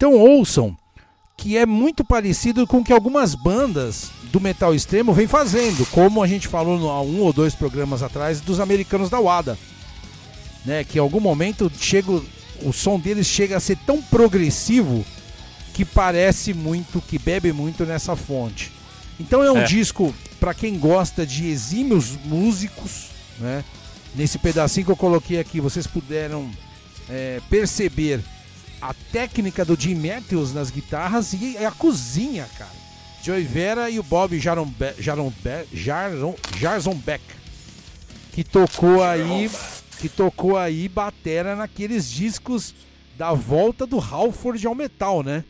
[0.00, 0.74] Então ouçam
[1.36, 6.22] que é muito parecido com o que algumas bandas do metal extremo vêm fazendo, como
[6.22, 9.58] a gente falou há um ou dois programas atrás dos americanos da WADA,
[10.64, 10.84] né?
[10.84, 12.12] Que em algum momento chega,
[12.62, 15.04] o som deles chega a ser tão progressivo
[15.74, 18.72] que parece muito, que bebe muito nessa fonte.
[19.18, 19.64] Então é um é.
[19.64, 23.08] disco para quem gosta de exímios músicos,
[23.38, 23.62] né?
[24.14, 26.50] Nesse pedacinho que eu coloquei aqui, vocês puderam
[27.06, 28.24] é, perceber
[28.80, 32.70] a técnica do Jim Matthews nas guitarras e a cozinha, cara.
[33.22, 37.22] Joey Vera e o Bob Jaron, Be Jaron, Be Jaron, Jarson Beck,
[38.32, 39.50] que tocou aí,
[39.98, 42.74] que tocou aí batera naqueles discos
[43.18, 45.44] da volta do Halford ao metal, né?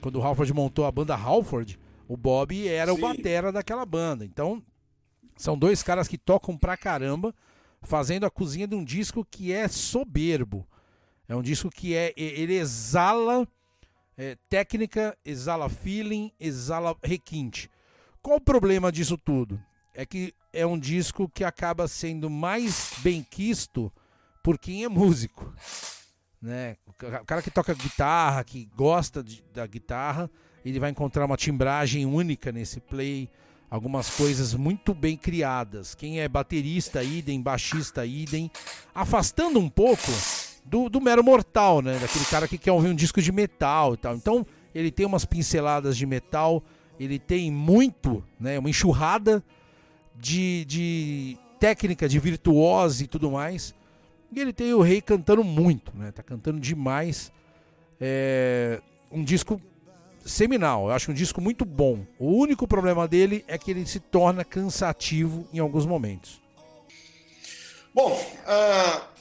[0.00, 2.98] Quando o Halford montou a banda Halford, O Bob era Sim.
[2.98, 4.24] o batera daquela banda.
[4.24, 4.62] Então,
[5.36, 7.34] são dois caras que tocam pra caramba,
[7.82, 10.66] fazendo a cozinha de um disco que é soberbo.
[11.28, 13.46] É um disco que é ele exala
[14.16, 17.70] é, técnica, exala feeling, exala requinte.
[18.22, 19.60] Qual o problema disso tudo?
[19.94, 23.92] É que é um disco que acaba sendo mais bem quisto
[24.42, 25.52] por quem é músico.
[26.40, 26.76] Né?
[26.88, 30.30] O cara que toca guitarra, que gosta de, da guitarra,
[30.64, 33.28] ele vai encontrar uma timbragem única nesse play,
[33.70, 35.94] algumas coisas muito bem criadas.
[35.94, 38.50] Quem é baterista, idem, baixista, idem,
[38.94, 40.10] afastando um pouco
[40.66, 41.98] do, do mero mortal, né?
[41.98, 44.14] Daquele cara que quer ouvir um disco de metal e tal.
[44.14, 46.62] Então, ele tem umas pinceladas de metal,
[46.98, 48.58] ele tem muito, né?
[48.58, 49.42] Uma enxurrada
[50.14, 53.74] de, de técnica, de virtuose e tudo mais.
[54.32, 56.10] E ele tem o Rei cantando muito, né?
[56.10, 57.32] Tá cantando demais.
[58.00, 59.60] É um disco
[60.24, 62.04] seminal, eu acho um disco muito bom.
[62.18, 66.40] O único problema dele é que ele se torna cansativo em alguns momentos.
[67.94, 69.15] Bom, uh,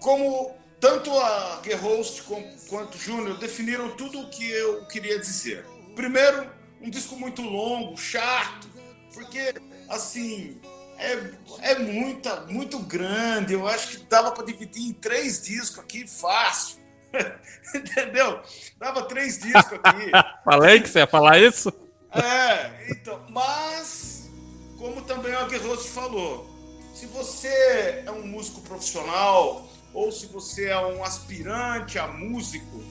[0.00, 2.22] como tanto a Gerhost
[2.68, 5.64] quanto o Júnior definiram tudo o que eu queria dizer.
[5.94, 8.68] Primeiro, um disco muito longo, chato,
[9.12, 9.54] porque
[9.88, 10.58] assim
[10.96, 13.52] é, é muita, muito grande.
[13.52, 16.80] Eu acho que dava para dividir em três discos aqui fácil.
[17.74, 18.40] Entendeu?
[18.78, 20.10] Dava três discos aqui.
[20.44, 21.72] Falei que você ia falar isso?
[22.12, 24.30] É, então, mas,
[24.78, 26.50] como também o Aguerroso falou,
[26.92, 32.82] se você é um músico profissional ou se você é um aspirante a músico,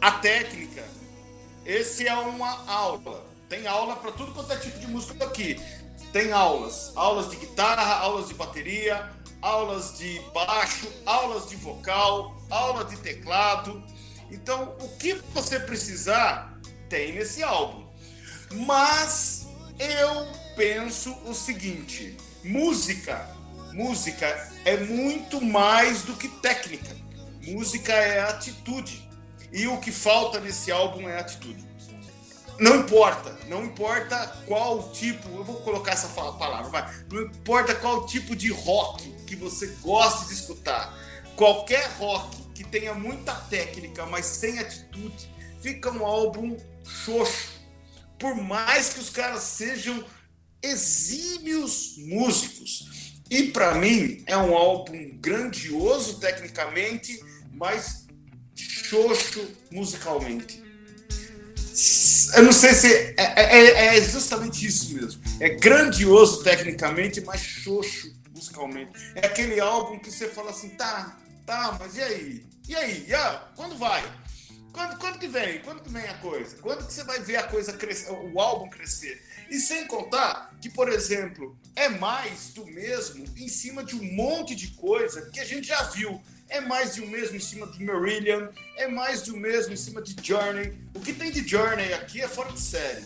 [0.00, 0.84] a técnica,
[1.64, 3.24] esse é uma aula.
[3.48, 5.60] Tem aula para tudo quanto é tipo de música aqui.
[6.12, 9.10] Tem aulas, aulas de guitarra, aulas de bateria,
[9.40, 13.82] aulas de baixo, aulas de vocal, aula de teclado.
[14.30, 16.58] Então, o que você precisar
[16.88, 17.86] tem nesse álbum.
[18.66, 19.46] Mas
[19.78, 23.28] eu penso o seguinte: música,
[23.72, 26.96] música é muito mais do que técnica.
[27.42, 29.08] Música é atitude.
[29.52, 31.64] E o que falta nesse álbum é atitude.
[32.58, 37.04] Não importa, não importa qual tipo, eu vou colocar essa palavra, vai.
[37.10, 40.96] Não importa qual tipo de rock que você goste de escutar.
[41.36, 45.28] Qualquer rock que tenha muita técnica, mas sem atitude,
[45.60, 47.54] fica um álbum xoxo.
[48.18, 50.04] Por mais que os caras sejam
[50.62, 53.03] exímios músicos.
[53.30, 57.18] E para mim é um álbum grandioso tecnicamente,
[57.52, 58.06] mas
[58.54, 60.62] xoxo musicalmente.
[62.36, 65.22] Eu não sei se é, é, é, é justamente isso mesmo.
[65.40, 68.92] É grandioso tecnicamente, mas xoxo musicalmente.
[69.14, 72.46] É aquele álbum que você fala assim, tá, tá, mas e aí?
[72.68, 73.04] E aí?
[73.08, 73.38] E aí?
[73.56, 74.02] Quando vai?
[74.72, 75.60] Quando, quando que vem?
[75.60, 76.56] Quando que vem a coisa?
[76.60, 79.22] Quando que você vai ver a coisa crescer, o álbum crescer?
[79.48, 84.54] E sem contar que, por exemplo, é mais do mesmo em cima de um monte
[84.54, 88.48] de coisa que a gente já viu é mais um mesmo em cima de Marillion,
[88.78, 90.72] é mais um mesmo em cima de Journey.
[90.94, 93.04] O que tem de Journey aqui é fora de série.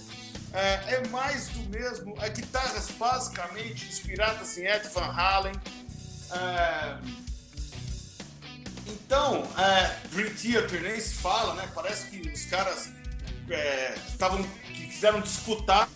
[0.52, 5.54] É, é mais do mesmo, é guitarras basicamente inspiradas em Ed Van Halen.
[6.30, 6.98] É,
[8.86, 11.68] então, é, Dream Theater nem se fala, né?
[11.74, 12.88] Parece que os caras
[14.12, 14.44] estavam é,
[14.98, 15.88] quiseram disputar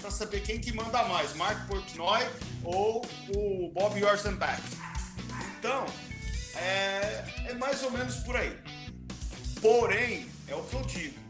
[0.00, 2.28] para saber quem que manda mais, Mark Portnoy
[2.64, 4.60] ou o Bob Orsenbach.
[5.56, 5.86] Então,
[6.56, 8.58] é, é mais ou menos por aí.
[9.60, 11.20] Porém, é o que eu digo.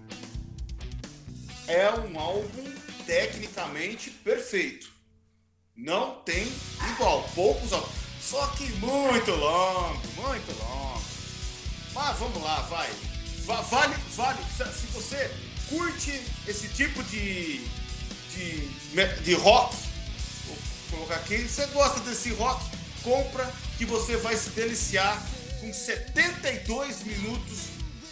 [1.66, 2.64] É um álbum
[3.04, 4.90] tecnicamente perfeito.
[5.76, 6.50] Não tem
[6.94, 7.28] igual.
[7.34, 7.92] Poucos álbuns.
[8.22, 11.02] Só que muito longo, muito longo.
[11.92, 12.90] Mas vamos lá, vai.
[13.44, 14.38] Vale, vale.
[14.56, 15.30] Se você
[15.68, 17.60] curte esse tipo de,
[18.34, 18.68] de,
[19.24, 19.76] de rock,
[20.46, 20.56] vou
[20.90, 22.64] colocar aqui, você gosta desse rock,
[23.02, 25.22] compra que você vai se deliciar
[25.60, 27.58] com 72 minutos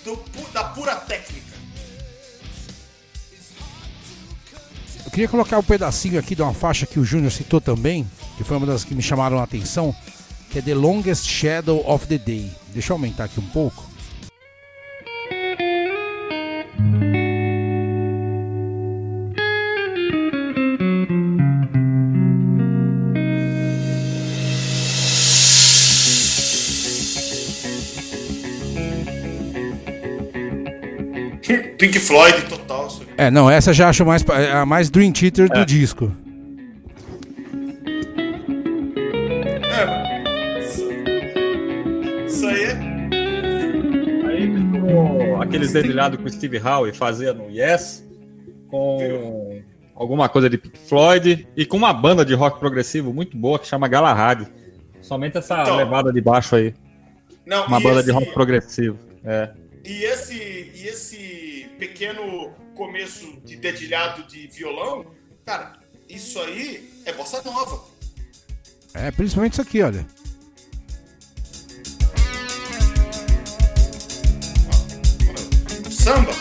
[0.04, 0.16] do,
[0.52, 1.56] da pura técnica.
[5.04, 8.44] Eu queria colocar um pedacinho aqui de uma faixa que o Júnior citou também, que
[8.44, 9.94] foi uma das que me chamaram a atenção,
[10.50, 12.50] que é The Longest Shadow of the Day.
[12.72, 13.95] Deixa eu aumentar aqui um pouco.
[31.86, 32.88] Pink Floyd total.
[33.16, 35.58] É, não, essa já acho mais a mais Dream Theater é.
[35.58, 36.12] do disco.
[39.62, 40.24] É,
[42.26, 42.72] isso aí é.
[44.26, 44.52] Aí,
[45.40, 48.04] aqueles dedilhados com o Steve Howe fazia no Yes,
[48.68, 49.62] com
[49.94, 53.66] alguma coisa de Pink Floyd e com uma banda de rock progressivo muito boa que
[53.68, 54.48] chama Galahad.
[55.00, 56.74] Somente essa então, levada de baixo aí.
[57.46, 58.98] Não, uma banda esse, de rock progressivo.
[59.24, 59.50] É.
[59.84, 60.34] E esse,
[60.74, 65.06] e esse pequeno começo de dedilhado de violão,
[65.44, 67.84] cara, isso aí é bossa nova.
[68.94, 70.06] É, principalmente isso aqui, olha.
[75.90, 76.32] Samba.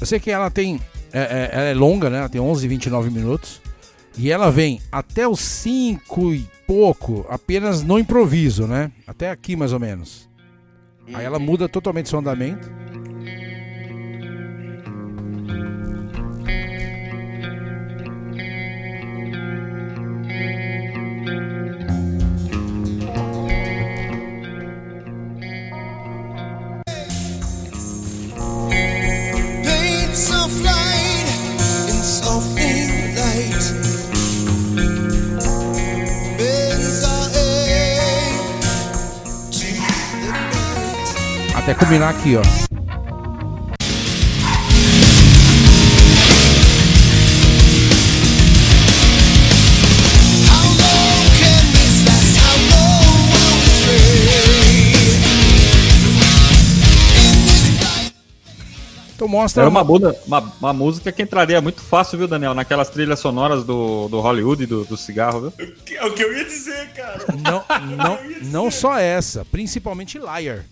[0.00, 0.80] Eu sei que ela tem.
[1.12, 2.18] É, é, ela é longa, né?
[2.18, 3.60] Ela tem 11, 29 minutos.
[4.16, 8.92] E ela vem até os 5 e pouco, apenas no improviso, né?
[9.06, 10.28] Até aqui mais ou menos.
[11.12, 12.70] Aí ela muda totalmente seu andamento.
[41.80, 42.42] Combinar aqui, ó.
[59.14, 59.62] Então mostra.
[59.62, 62.54] Era uma, uma, uma, uma, música que entraria muito fácil, viu, Daniel?
[62.54, 65.74] Naquelas trilhas sonoras do, do Hollywood e do, do cigarro, viu?
[65.94, 67.26] É o que eu ia dizer, cara.
[67.28, 67.62] Não,
[67.96, 70.64] não, não só essa, principalmente Liar.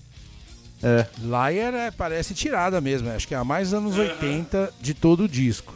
[0.83, 1.07] É.
[1.19, 5.29] Liar é, parece tirada mesmo, acho que é a mais anos 80 de todo o
[5.29, 5.75] disco.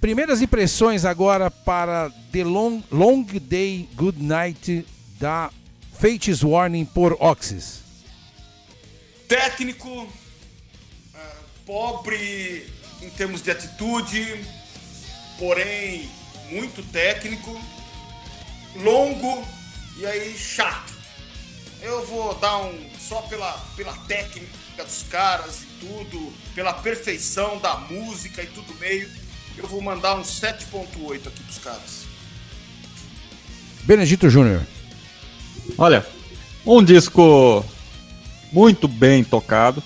[0.00, 4.86] Primeiras impressões agora para The Long, Long Day Good Night
[5.18, 5.50] da
[5.98, 7.80] Fates Warning por Oxys.
[9.26, 10.08] Técnico, uh,
[11.66, 12.66] pobre
[13.02, 14.44] em termos de atitude,
[15.38, 16.08] porém
[16.50, 17.60] muito técnico,
[18.76, 19.44] longo
[19.96, 20.92] e aí chato.
[21.80, 27.76] Eu vou dar um só pela, pela técnica dos caras e tudo, pela perfeição da
[27.76, 29.08] música e tudo meio.
[29.56, 32.06] Eu vou mandar um 7.8 aqui pros caras.
[33.84, 34.60] Benedito Júnior.
[35.76, 36.06] Olha,
[36.64, 37.64] um disco
[38.52, 39.82] muito bem tocado.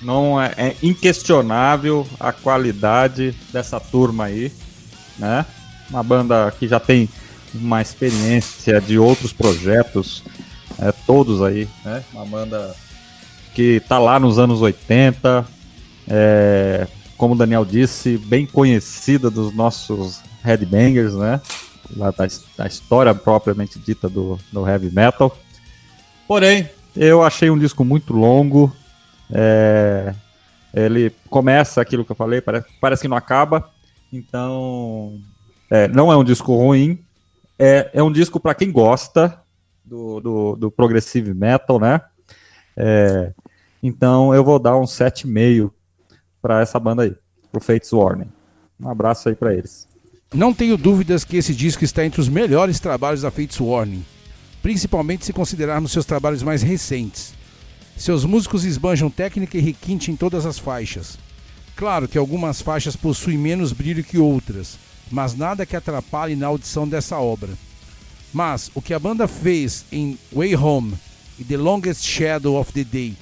[0.00, 4.50] Não é, é, inquestionável a qualidade dessa turma aí,
[5.18, 5.44] né?
[5.90, 7.06] Uma banda que já tem
[7.52, 10.22] uma experiência de outros projetos
[10.80, 12.02] é, todos aí, né?
[12.12, 12.74] Uma banda
[13.54, 15.46] que tá lá nos anos 80,
[16.08, 21.40] é, como o Daniel disse, bem conhecida dos nossos headbangers, né?
[21.90, 22.12] Da,
[22.56, 25.36] da história propriamente dita do, do heavy metal.
[26.26, 28.72] Porém, eu achei um disco muito longo.
[29.32, 30.14] É,
[30.72, 33.68] ele começa aquilo que eu falei, parece, parece que não acaba.
[34.12, 35.18] Então,
[35.68, 36.98] é, não é um disco ruim.
[37.58, 39.39] É, é um disco para quem gosta,
[39.90, 42.00] do, do, do Progressive Metal, né?
[42.76, 43.32] É,
[43.82, 45.72] então eu vou dar um 7,5
[46.40, 47.16] para essa banda aí,
[47.50, 48.30] pro Fates Warning.
[48.80, 49.88] Um abraço aí para eles.
[50.32, 54.04] Não tenho dúvidas que esse disco está entre os melhores trabalhos da Fates Warning,
[54.62, 57.34] principalmente se considerarmos seus trabalhos mais recentes.
[57.96, 61.18] Seus músicos esbanjam técnica e requinte em todas as faixas.
[61.74, 64.78] Claro que algumas faixas possuem menos brilho que outras,
[65.10, 67.50] mas nada que atrapalhe na audição dessa obra.
[68.32, 70.94] Mas o que a banda fez em Way Home
[71.38, 73.16] e The Longest Shadow of the Day,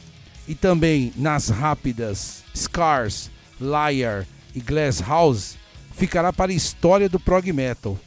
[0.46, 3.30] e também nas rápidas Scars,
[3.60, 5.56] Liar e Glass House,
[5.92, 7.98] ficará para a história do prog metal.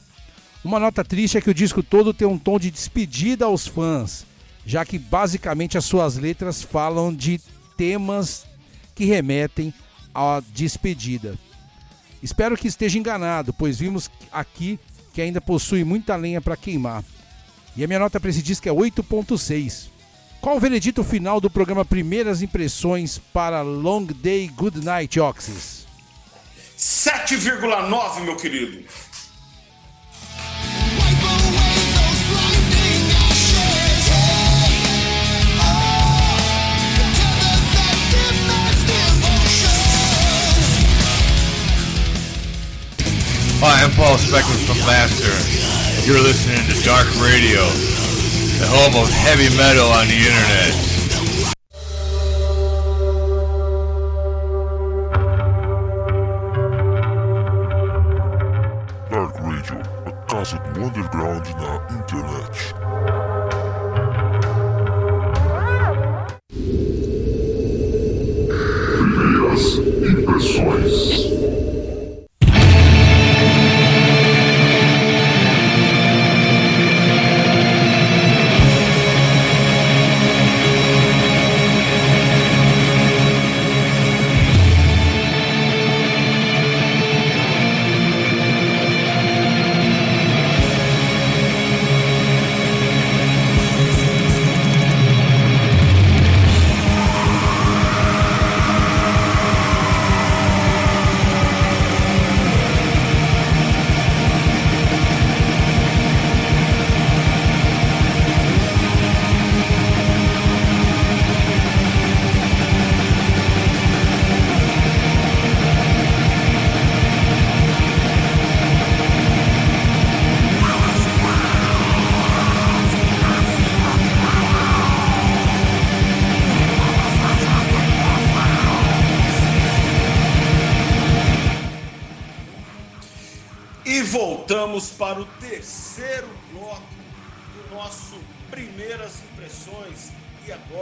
[0.63, 4.25] Uma nota triste é que o disco todo tem um tom de despedida aos fãs,
[4.65, 7.39] já que basicamente as suas letras falam de
[7.75, 8.45] temas
[8.93, 9.73] que remetem
[10.13, 11.37] à despedida.
[12.21, 14.79] Espero que esteja enganado, pois vimos aqui
[15.13, 17.03] que ainda possui muita lenha para queimar.
[17.75, 19.89] E a minha nota para esse disco é 8.6.
[20.41, 25.85] Qual o veredito final do programa Primeiras Impressões para Long Day Good Night, Oxys?
[26.77, 28.83] 7,9, meu querido.
[43.63, 45.29] Hi, I'm Paul Speckman from Master.
[46.09, 47.61] You're listening to Dark Radio,
[48.57, 50.73] the home of heavy metal on the internet.
[59.11, 60.11] Dark Radio, a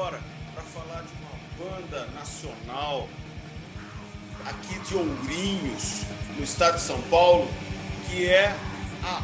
[0.09, 0.19] agora,
[0.53, 3.07] para falar de uma banda nacional
[4.45, 6.03] aqui de Ourinhos,
[6.35, 7.47] no estado de São Paulo,
[8.07, 8.55] que é
[9.03, 9.21] a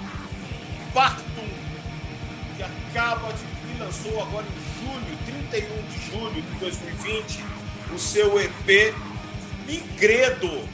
[0.93, 1.49] Pactum,
[2.55, 5.17] que acaba de e lançou agora em julho,
[5.49, 7.43] 31 de julho de 2020,
[7.93, 8.95] o seu EP
[9.65, 10.67] Migredo.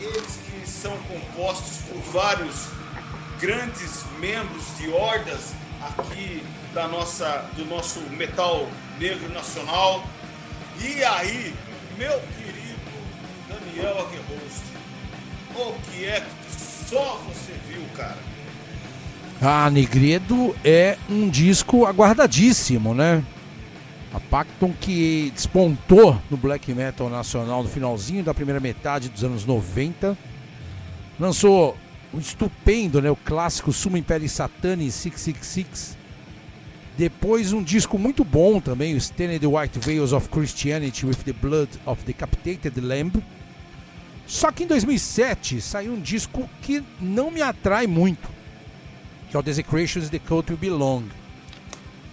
[0.00, 2.68] Eles que são compostos por vários
[3.38, 6.42] grandes membros de hordas aqui
[6.76, 8.68] da nossa, do nosso metal
[9.00, 10.04] negro nacional.
[10.78, 11.54] E aí,
[11.96, 12.76] meu querido
[13.48, 14.62] Daniel Aguerrost,
[15.54, 18.18] o que é que só você viu, cara?
[19.40, 23.24] Ah, Negredo é um disco aguardadíssimo, né?
[24.12, 29.46] A Pacton que despontou no black metal nacional no finalzinho da primeira metade dos anos
[29.46, 30.16] 90.
[31.18, 31.74] Lançou
[32.12, 35.96] um estupendo, né, o clássico Suma Imperi Satani 666.
[36.96, 41.68] Depois um disco muito bom também, o Stained White Veils of Christianity with the Blood
[41.84, 43.22] of Decapitated Lamb.
[44.26, 48.28] Só que em 2007 saiu um disco que não me atrai muito,
[49.30, 51.04] que é o Desecrations The Cult Will Belong.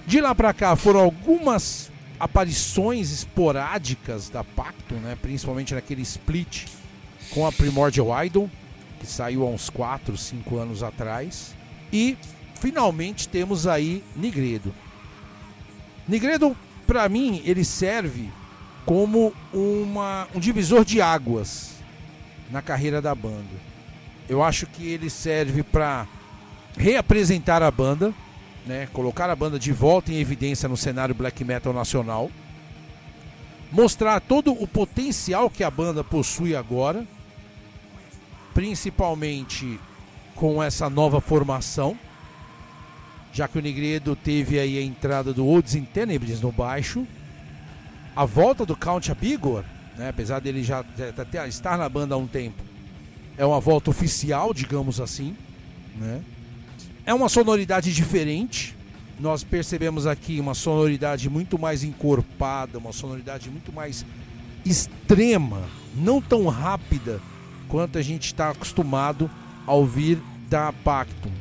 [0.06, 5.18] De lá pra cá foram algumas aparições esporádicas da Pacto, né?
[5.22, 6.66] principalmente naquele split
[7.32, 8.52] com a Primordial Idol,
[9.00, 11.56] que saiu há uns 4, 5 anos atrás.
[11.92, 12.18] E
[12.64, 14.74] finalmente temos aí Nigredo.
[16.08, 16.56] Nigredo,
[16.88, 18.30] para mim, ele serve
[18.86, 21.74] como uma, um divisor de águas
[22.50, 23.52] na carreira da banda.
[24.30, 26.08] Eu acho que ele serve para
[26.78, 28.14] reapresentar a banda,
[28.66, 32.32] né, colocar a banda de volta em evidência no cenário black metal nacional,
[33.74, 37.06] mostrar todo o potencial que a banda possui agora,
[38.54, 39.78] principalmente
[40.34, 41.98] com essa nova formação,
[43.34, 47.06] já que o Negredo teve aí a entrada do Odds in Tenebris no baixo,
[48.16, 49.64] a volta do Count Abigor,
[49.98, 52.62] né, apesar dele já, já estar na banda há um tempo,
[53.36, 55.36] é uma volta oficial, digamos assim,
[55.96, 56.22] né?
[57.06, 58.76] É uma sonoridade diferente.
[59.20, 64.06] Nós percebemos aqui uma sonoridade muito mais encorpada, uma sonoridade muito mais
[64.66, 65.64] extrema,
[65.96, 67.20] não tão rápida
[67.68, 69.30] quanto a gente está acostumado
[69.68, 71.32] a ouvir da Pactum.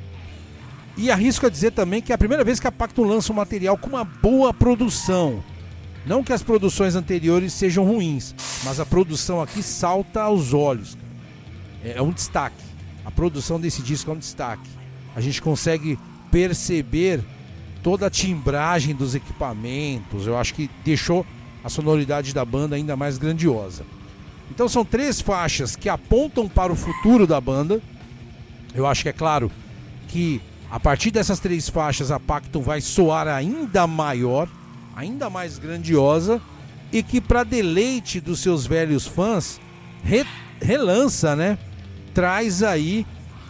[0.97, 3.36] E arrisco a dizer também que é a primeira vez que a Pactum lança um
[3.36, 5.43] material com uma boa produção.
[6.05, 8.34] Não que as produções anteriores sejam ruins,
[8.64, 10.99] mas a produção aqui salta aos olhos.
[11.84, 12.62] É um destaque.
[13.05, 14.82] A produção desse disco é um destaque
[15.14, 15.99] a gente consegue
[16.30, 17.20] perceber
[17.82, 20.26] toda a timbragem dos equipamentos.
[20.26, 21.26] Eu acho que deixou
[21.62, 23.84] a sonoridade da banda ainda mais grandiosa.
[24.51, 27.80] Então são três faixas que apontam para o futuro da banda.
[28.74, 29.51] Eu acho que é claro
[30.09, 30.40] que
[30.72, 34.48] a partir dessas três faixas a Pactum vai soar ainda maior,
[34.96, 36.40] ainda mais grandiosa
[36.90, 39.60] e que para deleite dos seus velhos fãs
[40.02, 40.24] re
[40.62, 41.58] relança, né?
[42.14, 43.06] Traz aí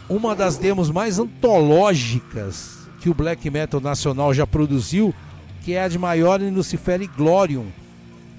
[0.08, 5.14] uma das demos mais antológicas que o black metal nacional já produziu,
[5.62, 7.66] que é a de Maior Lucifere Glorium,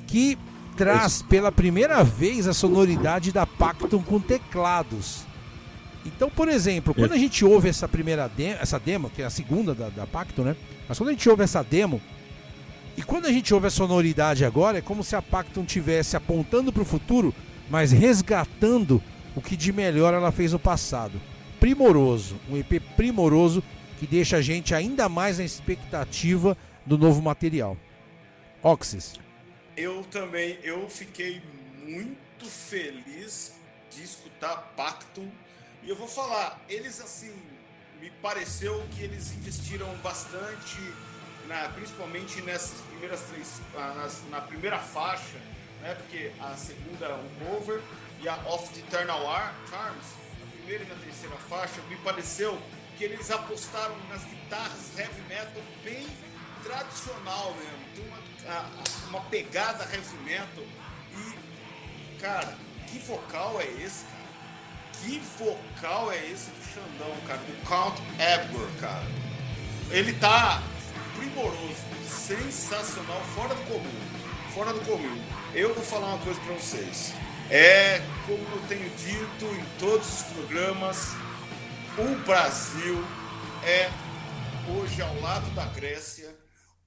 [0.07, 0.38] que
[0.75, 5.25] traz pela primeira vez a sonoridade da Pactum com teclados.
[6.06, 9.30] Então, por exemplo, quando a gente ouve essa primeira demo, essa demo, que é a
[9.30, 10.56] segunda da, da Pactum, né?
[10.88, 12.01] Mas quando a gente ouve essa demo,
[12.97, 16.74] e quando a gente ouve a sonoridade agora, é como se a Pactum tivesse apontando
[16.74, 17.34] para o futuro,
[17.70, 19.01] mas resgatando
[19.36, 21.20] o que de melhor ela fez no passado
[21.64, 23.64] primoroso, um EP primoroso
[23.97, 27.78] que deixa a gente ainda mais na expectativa do novo material.
[28.62, 29.18] Oxys.
[29.78, 31.41] Eu também, eu fiquei
[31.86, 33.54] muito feliz
[33.89, 35.30] de escutar Pactum.
[35.84, 37.34] E eu vou falar, eles assim,
[37.99, 40.79] me pareceu que eles investiram bastante,
[41.45, 45.38] na, principalmente nessas primeiras três, ah, nas, na primeira faixa,
[45.81, 45.93] né?
[45.95, 47.81] Porque a segunda é um cover
[48.21, 49.21] e a Off the Eternal
[49.69, 50.05] Charms,
[50.41, 52.57] a primeira e na terceira faixa, me pareceu
[52.97, 56.07] que eles apostaram nas guitarras heavy metal bem
[56.63, 57.79] tradicional mesmo.
[57.93, 60.63] Tem uma, uma pegada heavy metal
[61.11, 62.57] e, cara,
[62.88, 64.22] que vocal é esse, cara?
[65.04, 67.39] Que vocal é esse do Xandão, cara?
[67.39, 69.06] Do Count Edgar, cara.
[69.91, 70.64] Ele tá
[71.18, 71.76] primoroso,
[72.08, 74.54] sensacional, fora do comum.
[74.54, 75.22] Fora do comum.
[75.54, 77.14] Eu vou falar uma coisa para vocês.
[77.49, 81.10] É, como eu tenho dito em todos os programas,
[81.97, 83.04] o Brasil
[83.66, 83.89] é
[84.72, 86.34] hoje ao lado da Grécia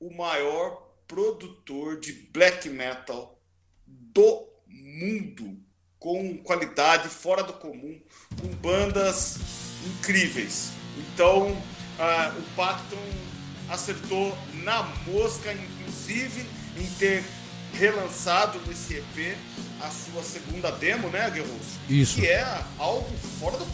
[0.00, 3.38] o maior produtor de black metal
[3.86, 5.65] do mundo,
[6.06, 7.98] com qualidade fora do comum,
[8.40, 9.38] com bandas
[9.84, 10.70] incríveis.
[10.96, 13.10] Então, uh, o Pacton
[13.68, 17.24] acertou na mosca, inclusive, em ter
[17.72, 19.36] relançado nesse EP
[19.82, 21.66] a sua segunda demo, né, Guerros?
[21.90, 22.20] Isso.
[22.20, 23.66] Que é algo fora, do,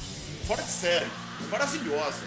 [0.47, 1.11] fora de série,
[1.51, 2.25] maravilhosa.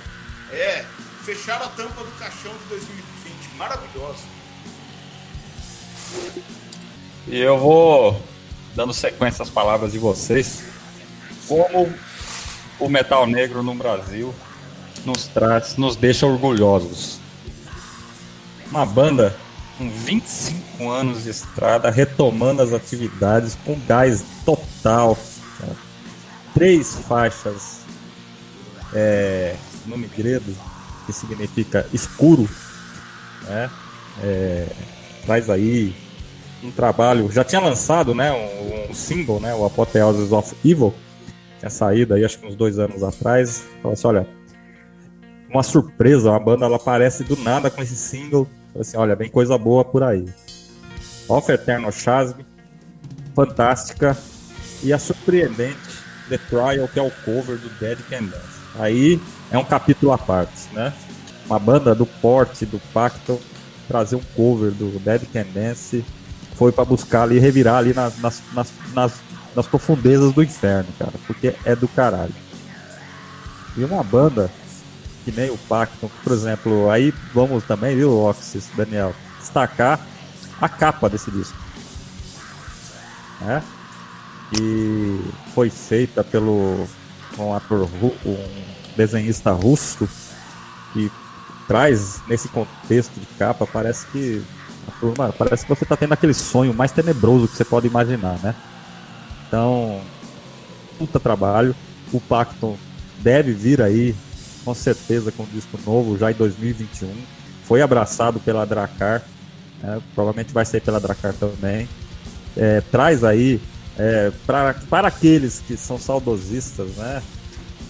[0.51, 0.85] É,
[1.23, 4.23] fecharam a tampa do caixão de 2020, maravilhosa.
[7.27, 8.34] E eu vou
[8.75, 10.63] dando sequência às palavras de vocês.
[11.47, 11.91] Como
[12.79, 14.33] o metal negro no Brasil
[15.05, 17.19] nos traz, nos deixa orgulhosos.
[18.69, 19.35] Uma banda
[19.77, 25.17] com 25 anos de estrada, retomando as atividades com gás total.
[26.53, 27.79] Três faixas
[28.93, 29.55] é,
[29.85, 30.55] no Migredo,
[31.05, 32.49] que significa escuro,
[33.43, 33.69] né?
[34.23, 34.67] É,
[35.25, 35.93] traz aí
[36.65, 40.93] um trabalho, já tinha lançado né, um, um single, né, o Apotheosis of Evil,
[41.59, 44.27] tinha saído aí acho que uns dois anos atrás, falou assim, olha,
[45.49, 48.47] uma surpresa, a banda ela aparece do nada com esse single,
[48.79, 50.25] assim, olha, vem coisa boa por aí.
[51.27, 52.39] Off Eternal Chasm,
[53.33, 54.17] fantástica,
[54.83, 58.55] e a surpreendente The Trial, que é o cover do Dead Can Dance.
[58.77, 59.19] Aí
[59.51, 60.93] é um capítulo à parte, né?
[61.45, 63.39] Uma banda do porte, do pacto,
[63.87, 66.03] trazer um cover do Dead Can Dance
[66.55, 68.41] foi para buscar ali, revirar ali nas, nas,
[68.93, 69.13] nas,
[69.55, 72.33] nas, profundezas do inferno, cara, porque é do caralho.
[73.77, 74.49] E uma banda
[75.23, 79.99] que nem o Pacton, por exemplo, aí vamos também, viu, Office, Daniel, destacar
[80.61, 81.57] a capa desse disco.
[83.41, 83.61] Né?
[84.51, 85.19] Que
[85.53, 86.87] foi feita pelo
[87.37, 87.89] um ator,
[88.25, 88.37] um
[88.95, 90.07] desenhista russo,
[90.93, 91.11] que
[91.67, 94.45] traz nesse contexto de capa, parece que
[95.37, 98.55] parece que você está tendo aquele sonho mais tenebroso que você pode imaginar, né?
[99.47, 100.01] Então,
[100.97, 101.75] puta trabalho.
[102.11, 102.77] O Pacton
[103.19, 104.15] deve vir aí,
[104.63, 107.09] com certeza, com um disco novo já em 2021.
[107.63, 109.23] Foi abraçado pela Dracar,
[109.81, 110.01] né?
[110.13, 111.87] provavelmente vai ser pela Dracar também.
[112.55, 113.59] É, traz aí,
[113.97, 117.21] é, pra, para aqueles que são saudosistas, né?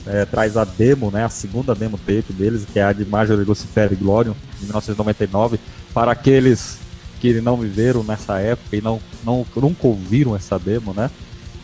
[0.07, 3.39] É, traz a demo, né, a segunda demo tape deles, que é a de Major
[3.39, 5.59] Lucifer e Glorium, de 1999.
[5.95, 6.77] Para aqueles
[7.19, 11.09] que não viveram nessa época e não, não nunca ouviram essa demo, né?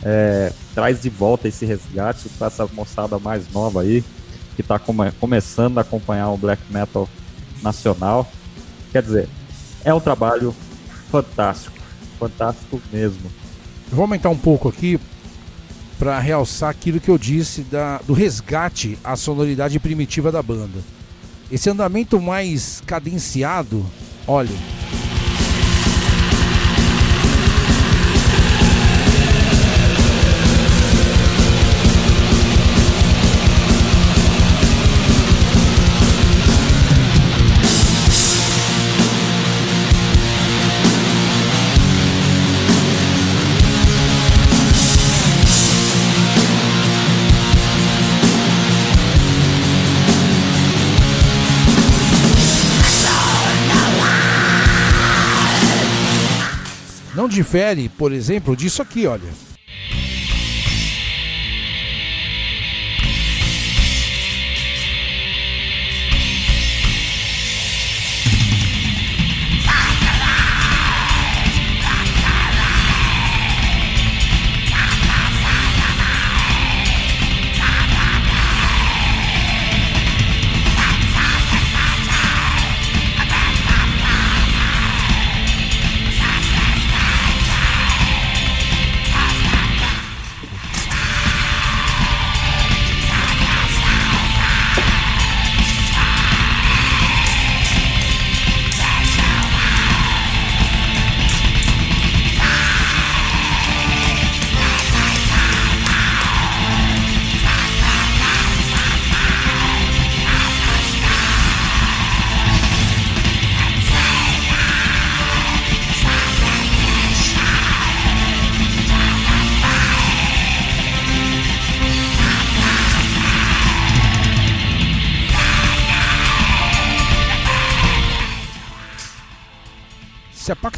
[0.03, 4.03] É, traz de volta esse resgate para essa moçada mais nova aí,
[4.55, 7.07] que está come começando a acompanhar o black metal
[7.61, 8.29] nacional.
[8.91, 9.29] Quer dizer,
[9.85, 10.55] é um trabalho
[11.11, 11.77] fantástico,
[12.19, 13.31] fantástico mesmo.
[13.91, 14.99] Vou aumentar um pouco aqui
[15.99, 20.79] para realçar aquilo que eu disse da, do resgate à sonoridade primitiva da banda.
[21.51, 23.85] Esse andamento mais cadenciado,
[24.25, 24.55] olha,
[57.31, 59.50] difere, por exemplo, disso aqui, olha.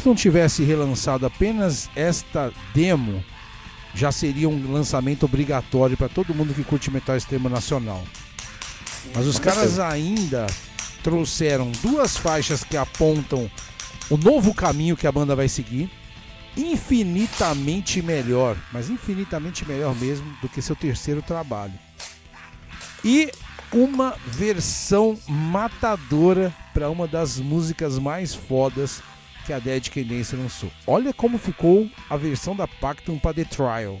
[0.04, 3.24] Pacton tivesse relançado apenas esta demo,
[3.94, 8.04] já seria um lançamento obrigatório para todo mundo que curte metal extremo nacional.
[9.14, 10.46] Mas os caras ainda
[11.02, 13.50] trouxeram duas faixas que apontam
[14.10, 15.90] o novo caminho que a banda vai seguir,
[16.54, 21.72] infinitamente melhor, mas infinitamente melhor mesmo do que seu terceiro trabalho.
[23.02, 23.32] E
[23.72, 29.02] uma versão matadora para uma das músicas mais fodas
[29.44, 30.70] que a Dead Cadence lançou.
[30.86, 34.00] Olha como ficou a versão da Pactum para The Trial.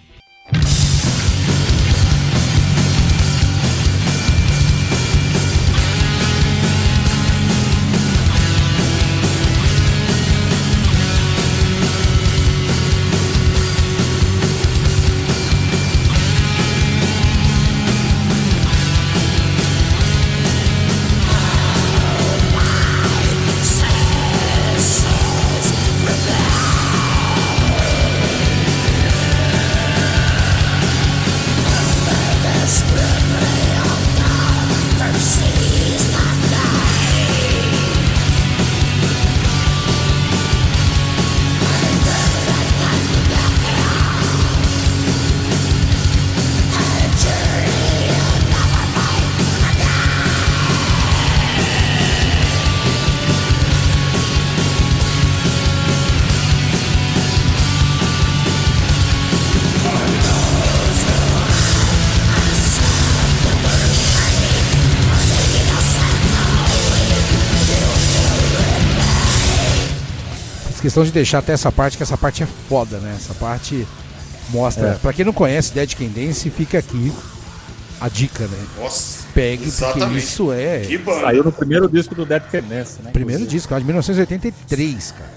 [70.94, 73.14] Questão de deixar até essa parte, que essa parte é foda, né?
[73.16, 73.86] Essa parte
[74.50, 74.90] mostra.
[74.90, 74.94] É.
[74.94, 77.12] Pra quem não conhece Dead Can Dance, fica aqui
[78.00, 78.58] a dica, né?
[78.78, 79.24] Nossa.
[79.34, 80.04] Pegue, exatamente.
[80.04, 80.80] porque isso é.
[80.80, 83.10] Que Saiu no primeiro disco do Dead Can Dance, né?
[83.10, 85.30] Primeiro disco, lá de 1983, cara.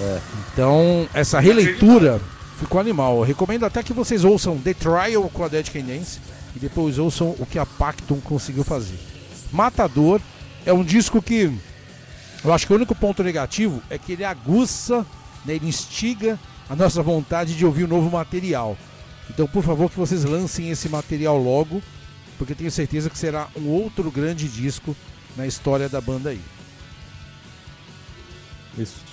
[0.00, 0.18] É.
[0.52, 2.20] Então, essa releitura
[2.60, 3.16] ficou animal.
[3.16, 6.18] Eu recomendo até que vocês ouçam The Trial com a Dead Can Dance
[6.54, 8.98] e depois ouçam o que a Pactum conseguiu fazer.
[9.50, 10.20] Matador
[10.66, 11.50] é um disco que
[12.44, 15.04] eu acho que o único ponto negativo é que ele aguça,
[15.44, 18.76] né, ele instiga a nossa vontade de ouvir o novo material.
[19.30, 21.82] Então, por favor, que vocês lancem esse material logo,
[22.38, 24.96] porque tenho certeza que será um outro grande disco
[25.36, 26.40] na história da banda aí.
[28.76, 29.08] Isso.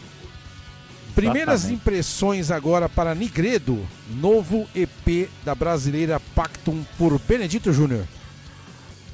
[1.15, 1.81] Primeiras Exatamente.
[1.81, 8.05] impressões agora para Nigredo, novo EP da brasileira Pactum por Benedito Júnior.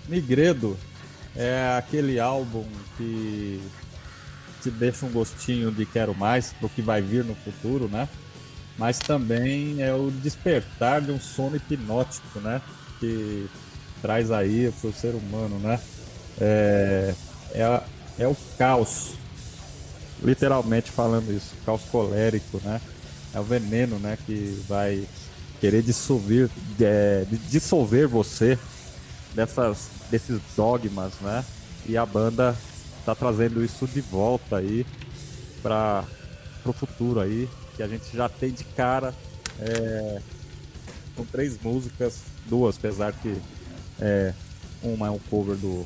[0.09, 0.78] Nigredo
[1.36, 2.66] é aquele álbum
[2.97, 3.62] que
[4.62, 8.07] te deixa um gostinho de quero mais do que vai vir no futuro, né?
[8.78, 12.62] Mas também é o despertar de um sono hipnótico, né?
[12.99, 13.47] Que
[14.01, 15.80] traz aí para o ser humano, né?
[16.39, 17.14] É,
[17.51, 17.82] é,
[18.20, 19.14] é o caos,
[20.24, 22.80] literalmente falando isso, caos colérico, né?
[23.34, 24.18] É o veneno, né?
[24.26, 25.07] Que vai
[25.59, 26.49] querer dissolver,
[26.80, 28.57] é, dissolver você
[29.34, 31.43] dessas, desses dogmas, né?
[31.88, 32.55] E a banda
[33.06, 34.86] tá trazendo isso de volta aí
[35.62, 36.06] para
[36.66, 39.14] o futuro aí, que a gente já tem de cara
[39.60, 40.22] é,
[41.16, 43.36] com três músicas, duas, apesar que
[43.99, 44.34] é,
[44.82, 45.86] uma é um cover do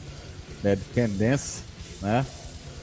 [0.63, 1.61] Dead Can Dance,
[2.01, 2.25] né?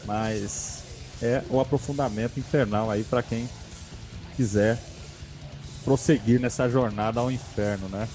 [0.05, 0.83] Mas
[1.23, 3.49] é o aprofundamento infernal aí para quem
[4.37, 4.79] quiser
[5.85, 8.09] prosseguir nessa jornada ao inferno, né?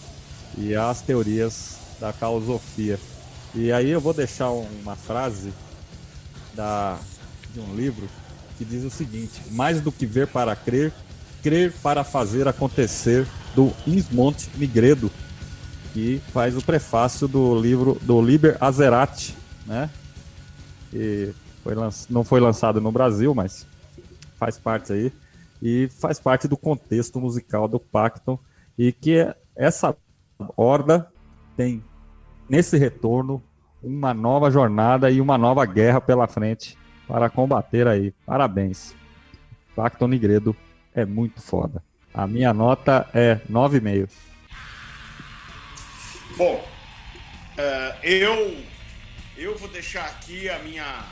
[0.58, 3.00] E as teorias da caosofia.
[3.56, 5.52] E aí eu vou deixar uma frase
[6.58, 6.98] da,
[7.54, 8.10] de um livro
[8.58, 10.92] que diz o seguinte: mais do que ver para crer,
[11.44, 15.10] crer para fazer acontecer, do Ismont Migredo,
[15.94, 19.36] que faz o prefácio do livro do Liber Azerati,
[19.66, 19.90] né?
[20.94, 21.32] E
[21.64, 21.74] foi
[22.10, 23.66] não foi lançado no Brasil, mas
[24.38, 25.14] faz parte aí
[25.62, 28.38] e faz parte do contexto musical do Pacton
[28.78, 29.96] e que essa
[30.56, 31.12] horda
[31.56, 31.84] tem
[32.48, 33.42] nesse retorno
[33.82, 38.14] uma nova jornada e uma nova guerra pela frente para combater aí.
[38.26, 38.96] Parabéns.
[39.76, 40.56] Pacto Nigredo
[40.94, 41.84] é muito foda.
[42.14, 44.10] A minha nota é 9,5.
[46.36, 46.68] Bom,
[47.58, 48.58] uh, eu
[49.38, 51.06] eu vou deixar aqui a minha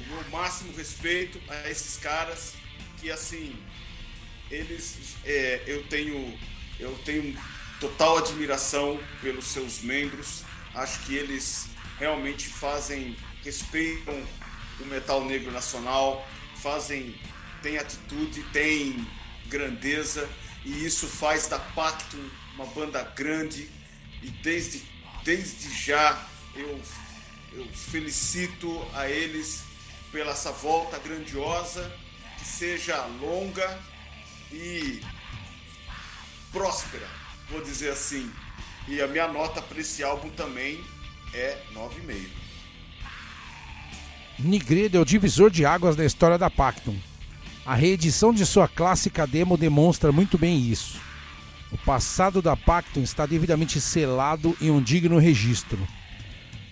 [0.00, 2.56] o meu máximo respeito a esses caras
[3.00, 3.54] que assim
[4.50, 6.34] eles é, eu tenho
[6.78, 7.36] eu tenho
[7.80, 10.44] total admiração pelos seus membros.
[10.74, 14.14] Acho que eles realmente fazem, respeitam
[14.80, 16.26] o metal negro nacional,
[16.56, 17.18] fazem,
[17.62, 19.06] têm atitude, têm
[19.46, 20.28] grandeza
[20.64, 22.18] e isso faz da Pacto
[22.54, 23.68] uma banda grande
[24.22, 24.82] e desde,
[25.24, 26.80] desde já eu,
[27.52, 29.62] eu felicito a eles
[30.10, 31.92] pela essa volta grandiosa
[32.38, 33.80] que seja longa
[34.52, 35.00] e
[36.52, 37.08] próspera,
[37.50, 38.32] vou dizer assim.
[38.86, 40.84] E a minha nota para esse álbum também
[41.34, 42.26] é 9,5.
[44.38, 46.96] Nigredo é o divisor de águas da história da Pactum.
[47.66, 51.00] A reedição de sua clássica demo demonstra muito bem isso.
[51.72, 55.78] O passado da Pactum está devidamente selado em um digno registro.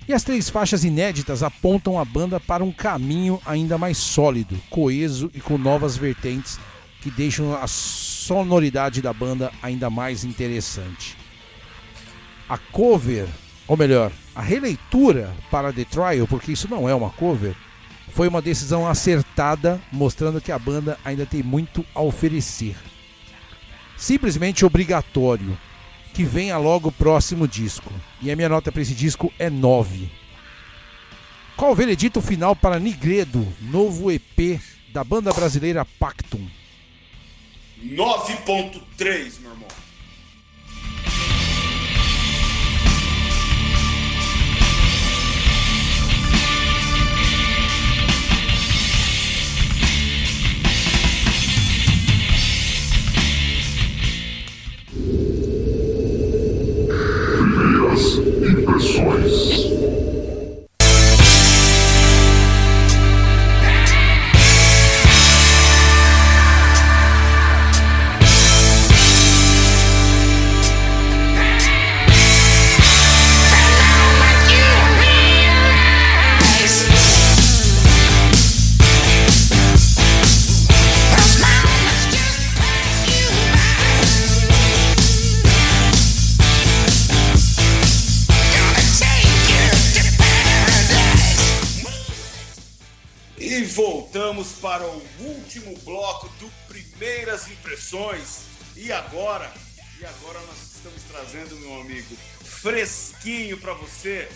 [0.07, 5.31] E as três faixas inéditas apontam a banda para um caminho ainda mais sólido, coeso
[5.35, 6.59] e com novas vertentes
[7.01, 11.17] que deixam a sonoridade da banda ainda mais interessante.
[12.49, 13.29] A cover,
[13.67, 17.55] ou melhor, a releitura para The Trial, porque isso não é uma cover,
[18.13, 22.77] foi uma decisão acertada, mostrando que a banda ainda tem muito a oferecer.
[23.97, 25.57] Simplesmente obrigatório
[26.13, 27.93] que venha logo o próximo disco.
[28.21, 30.11] E a minha nota para esse disco é 9.
[31.57, 34.61] Qual o veredito final para Nigredo, novo EP
[34.93, 36.47] da banda brasileira Pactum?
[37.83, 39.62] 9.3, meu irmão.
[58.73, 59.72] Impressões.
[98.75, 99.53] E agora,
[100.01, 104.27] e agora nós estamos trazendo, meu amigo, fresquinho para você,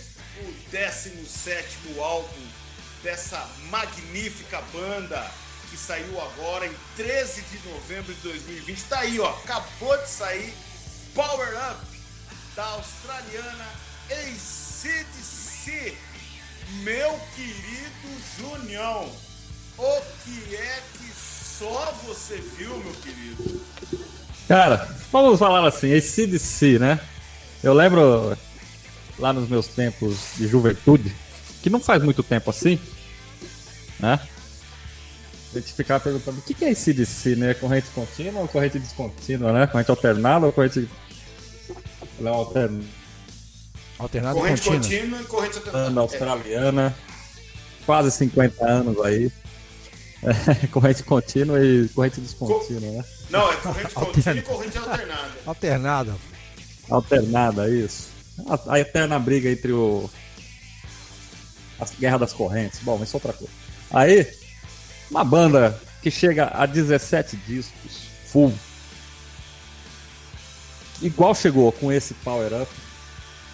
[0.43, 2.49] o 17 álbum
[3.03, 5.33] dessa magnífica banda
[5.71, 8.83] que saiu agora em 13 de novembro de 2020.
[8.91, 10.53] Tá aí, ó, acabou de sair
[11.15, 11.87] Power Up
[12.55, 13.69] da australiana
[14.11, 15.97] ACDC.
[16.83, 19.11] Meu querido Junião,
[19.79, 21.11] o que é que
[21.59, 23.61] só você viu, meu querido?
[24.49, 27.01] Cara, vamos falar assim, esse CDC, né?
[27.63, 28.37] Eu lembro
[29.19, 31.15] lá nos meus tempos de juventude,
[31.63, 32.79] que não faz muito tempo assim,
[33.99, 34.21] né?
[35.55, 37.55] A gente ficava perguntando o que é esse CDC, né?
[37.55, 39.67] Corrente contínua ou corrente descontínua, né?
[39.67, 40.89] Corrente alternada ou corrente.
[42.21, 42.85] Não, alternada.
[43.99, 44.83] Alternado e Corrente contínua.
[44.83, 46.01] contínua e corrente alternada.
[46.01, 46.97] australiana,
[47.87, 49.33] quase 50 anos aí.
[50.23, 53.05] É, corrente contínua e corrente descontínua, né?
[53.31, 55.33] Não, é corrente contínua e corrente alternada.
[55.47, 56.15] Alternada.
[56.89, 58.09] Alternada, isso.
[58.49, 60.09] A, a eterna briga entre o.
[61.79, 62.81] As guerras das correntes.
[62.83, 63.53] Bom, isso é outra coisa.
[63.91, 64.27] Aí,
[65.11, 68.53] uma banda que chega a 17 discos, full.
[71.03, 72.73] Igual chegou com esse Power Up,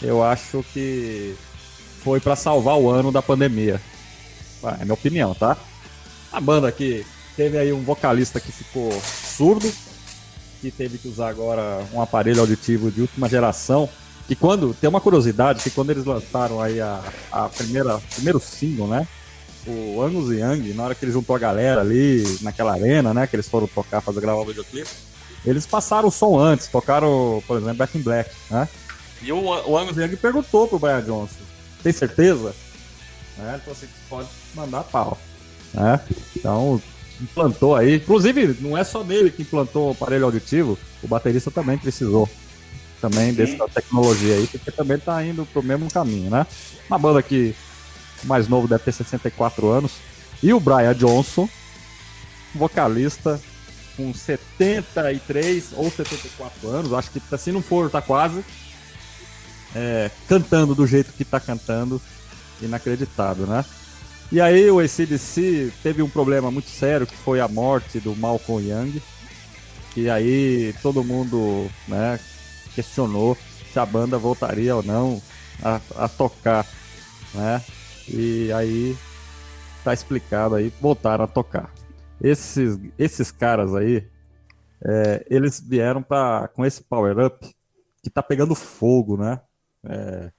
[0.01, 1.35] eu acho que
[2.03, 3.81] foi pra salvar o ano da pandemia.
[4.63, 5.57] Ah, É minha opinião, tá?
[6.33, 7.05] A banda que
[7.37, 8.91] teve aí um vocalista que ficou
[9.37, 9.71] surdo,
[10.61, 13.89] que teve que usar agora um aparelho auditivo de última geração.
[14.27, 14.73] Que quando.
[14.75, 19.07] Tem uma curiosidade, que quando eles lançaram aí a, a primeira primeiro single, né?
[19.67, 23.27] O Angus Young, na hora que ele juntou a galera ali naquela arena, né?
[23.27, 24.91] Que eles foram tocar, fazer gravar o videoclipe.
[25.45, 28.69] Eles passaram o som antes, tocaram, por exemplo, Back in Black, né?
[29.21, 31.43] E o, o Angus Young perguntou pro Brian Johnson:
[31.83, 32.55] tem certeza?
[33.37, 33.55] Né?
[33.55, 35.19] Ele falou assim: pode mandar pau.
[35.73, 36.01] Né?
[36.37, 36.81] Então,
[37.21, 37.97] implantou aí.
[37.97, 42.29] Inclusive, não é só nele que implantou o aparelho auditivo, o baterista também precisou
[43.01, 46.47] também dessa tecnologia aí, porque também tá indo pro mesmo caminho, né?
[46.89, 47.53] Uma banda que
[48.23, 49.93] o mais novo deve ter 64 anos.
[50.41, 51.49] E o Brian Johnson,
[52.55, 53.41] vocalista
[53.97, 58.45] com 73 ou 74 anos, acho que se não for, tá quase.
[59.75, 62.01] é, cantando do jeito que tá cantando,
[62.61, 63.65] inacreditável, né?
[64.33, 68.67] E aí o ACDC teve um problema muito sério, que foi a morte do Malcolm
[68.67, 69.03] Young.
[69.95, 72.19] E aí todo mundo né,
[72.75, 73.37] questionou
[73.71, 75.21] se a banda voltaria ou não
[75.63, 76.67] a, a tocar,
[77.35, 77.63] né?
[78.09, 78.97] E aí
[79.85, 81.71] tá explicado aí, voltaram a tocar.
[82.19, 84.09] Esses, esses caras aí,
[84.83, 87.55] é, eles vieram pra, com esse Power Up
[88.03, 89.43] que tá pegando fogo, né?
[89.85, 90.33] É,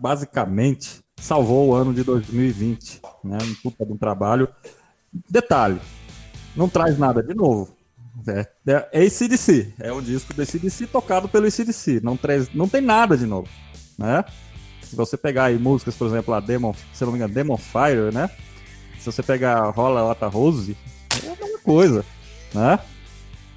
[0.00, 3.38] basicamente salvou o ano de 2020, né?
[3.42, 4.48] Um puta de um trabalho.
[5.28, 5.80] detalhe,
[6.56, 7.76] não traz nada de novo.
[8.26, 12.68] É, é, é ACDC, é um disco do ACDC tocado pelo ACDC, não, traz, não
[12.68, 13.48] tem nada de novo,
[13.96, 14.24] né?
[14.82, 18.12] Se você pegar aí músicas, por exemplo, a Demon, se não me engano, Demon Fire,
[18.12, 18.28] né?
[18.98, 20.76] Se você pegar Rola Lata Rose,
[21.24, 22.04] é a mesma coisa,
[22.52, 22.78] né?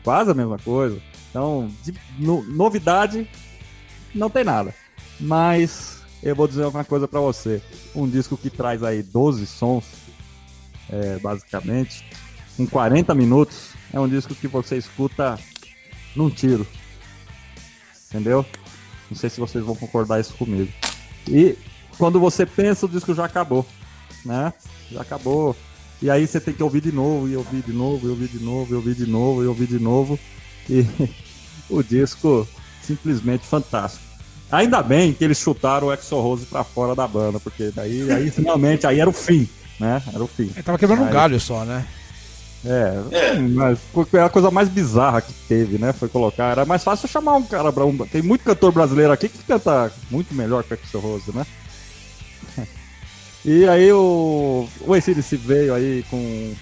[0.03, 1.01] Quase a mesma coisa.
[1.29, 3.27] Então, de no, novidade,
[4.13, 4.73] não tem nada.
[5.19, 7.61] Mas eu vou dizer uma coisa para você.
[7.93, 9.83] Um disco que traz aí 12 sons,
[10.89, 12.05] é, basicamente,
[12.55, 15.37] com 40 minutos, é um disco que você escuta
[16.15, 16.65] num tiro.
[18.07, 18.45] Entendeu?
[19.09, 20.71] Não sei se vocês vão concordar isso comigo.
[21.27, 21.57] E
[21.97, 23.65] quando você pensa, o disco já acabou,
[24.23, 24.53] né?
[24.91, 25.55] Já acabou.
[26.01, 28.39] E aí você tem que ouvir de novo, e ouvir de novo, e ouvir de
[28.39, 30.19] novo, e ouvir de novo, e ouvir de novo.
[30.69, 30.85] E
[31.69, 32.47] o disco
[32.81, 34.12] simplesmente fantástico.
[34.53, 38.29] Ainda bem que eles chutaram o Exo Rose pra fora da banda, porque daí aí,
[38.29, 39.49] finalmente aí era o fim,
[39.79, 39.99] né?
[40.13, 40.51] Era o fim.
[40.53, 41.83] Ele tava quebrando um galho só, né?
[42.63, 45.91] É, é, mas foi a coisa mais bizarra que teve, né?
[45.91, 46.51] Foi colocar.
[46.51, 47.69] Era mais fácil chamar um cara.
[47.83, 51.45] Um, tem muito cantor brasileiro aqui que canta muito melhor que o Exo Rose, né?
[53.43, 56.53] E aí o, o ACDC veio aí com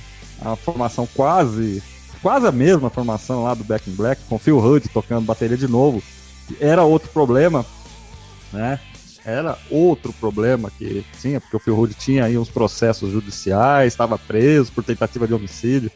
[0.43, 1.83] a formação quase,
[2.23, 5.67] quase a mesma formação lá do Back in Black, com Phil Hood tocando bateria de
[5.67, 6.01] novo.
[6.59, 7.63] Era outro problema,
[8.51, 8.79] né?
[9.23, 14.71] Era outro problema que tinha, porque o Hood tinha aí uns processos judiciais, estava preso
[14.71, 15.91] por tentativa de homicídio.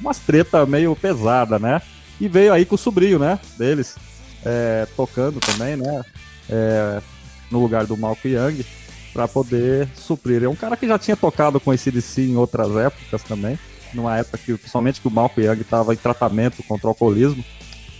[0.00, 1.82] Umas treta meio pesada, né?
[2.20, 3.40] E veio aí com o sobrinho, né?
[3.58, 3.96] Deles,
[4.44, 6.04] é, tocando também, né?
[6.48, 7.02] É,
[7.50, 8.64] no lugar do Malco Young
[9.12, 10.44] para poder suprir.
[10.44, 13.58] É um cara que já tinha tocado com esse DC em outras épocas também,
[13.92, 17.44] numa época que principalmente que o Malcolm Young estava em tratamento contra o alcoolismo,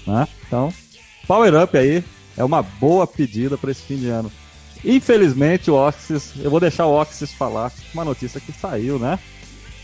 [0.07, 0.29] né?
[0.47, 0.73] Então,
[1.27, 2.05] Power Up aí
[2.39, 4.33] é uma boa pedida para esse fim de ano.
[4.85, 9.19] Infelizmente o Oxys, eu vou deixar o Oxys falar uma notícia que saiu, né?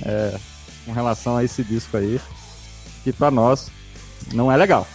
[0.04, 0.38] É,
[0.84, 2.20] com relação a esse disco aí,
[3.02, 3.70] que para nós
[4.32, 4.86] não é legal.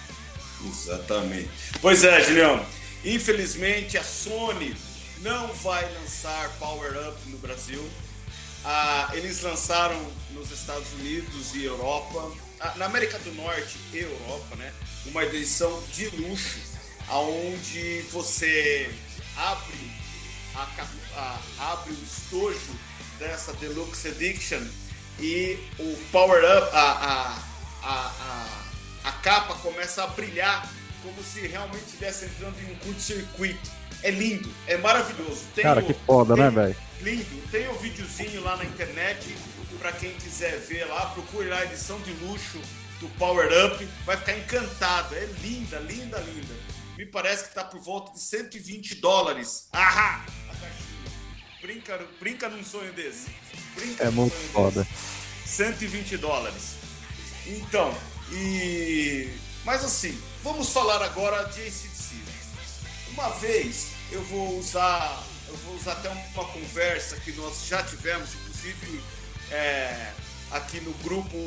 [0.65, 1.49] Exatamente.
[1.81, 2.65] Pois é, Julião.
[3.03, 4.75] Infelizmente a Sony
[5.21, 7.83] não vai lançar Power Up no Brasil.
[8.63, 9.99] Ah, eles lançaram
[10.31, 14.71] nos Estados Unidos e Europa, ah, na América do Norte e Europa, né?
[15.05, 16.59] Uma edição de luxo,
[17.09, 18.89] aonde você
[19.35, 19.91] abre
[20.55, 20.67] a,
[21.15, 22.75] a, abre o estojo
[23.17, 24.61] dessa Deluxe Edition
[25.19, 27.41] e o Power Up, a,
[27.83, 28.69] a,
[29.03, 30.69] a, capa começa a brilhar
[31.03, 33.69] como se realmente estivesse entrando em um curto-circuito.
[34.01, 35.41] É lindo, é maravilhoso.
[35.53, 36.75] Tem Cara, o, que foda, né, tem, né, velho?
[37.01, 37.47] Lindo.
[37.51, 39.35] Tem o um videozinho lá na internet
[39.77, 41.07] para quem quiser ver lá.
[41.07, 42.61] Procure lá a edição de luxo
[43.01, 43.85] do Power Up.
[44.05, 45.15] Vai ficar encantado.
[45.15, 46.53] É linda, linda, linda.
[46.99, 49.69] Me parece que tá por volta de 120 dólares.
[49.71, 50.25] Ahá!
[51.61, 53.27] Brinca, brinca num sonho desse.
[53.73, 54.83] Brinca é muito foda.
[54.83, 55.49] Desse.
[55.49, 56.75] 120 dólares.
[57.47, 57.97] Então,
[58.33, 59.29] e.
[59.63, 62.15] Mas assim, vamos falar agora de ACDC.
[63.11, 68.33] Uma vez eu vou usar, eu vou usar até uma conversa que nós já tivemos,
[68.35, 69.01] inclusive
[69.51, 70.11] é,
[70.51, 71.37] aqui no grupo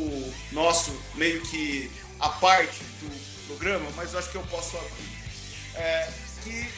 [0.51, 5.22] nosso, meio que a parte do programa, mas eu acho que eu posso abrir.
[5.75, 6.09] É,
[6.43, 6.69] que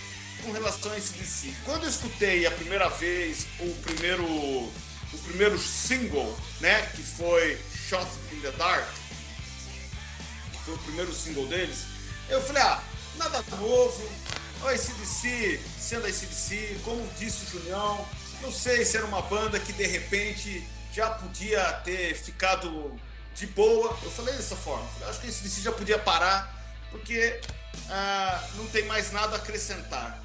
[0.45, 1.53] com relação a esse DC.
[1.64, 8.07] Quando eu escutei a primeira vez o primeiro, o primeiro single, né, que foi Shot
[8.32, 8.86] in the Dark,
[10.53, 11.84] que foi o primeiro single deles,
[12.28, 12.82] eu falei, ah,
[13.16, 14.09] nada novo,
[14.62, 18.07] o ACDC, sendo ACDC, como disse o Julião,
[18.42, 22.95] não sei se era uma banda que de repente já podia ter ficado
[23.34, 23.97] de boa.
[24.03, 24.86] Eu falei dessa forma.
[25.09, 26.55] Acho que esse já podia parar,
[26.90, 27.40] porque
[27.89, 30.22] ah, não tem mais nada a acrescentar.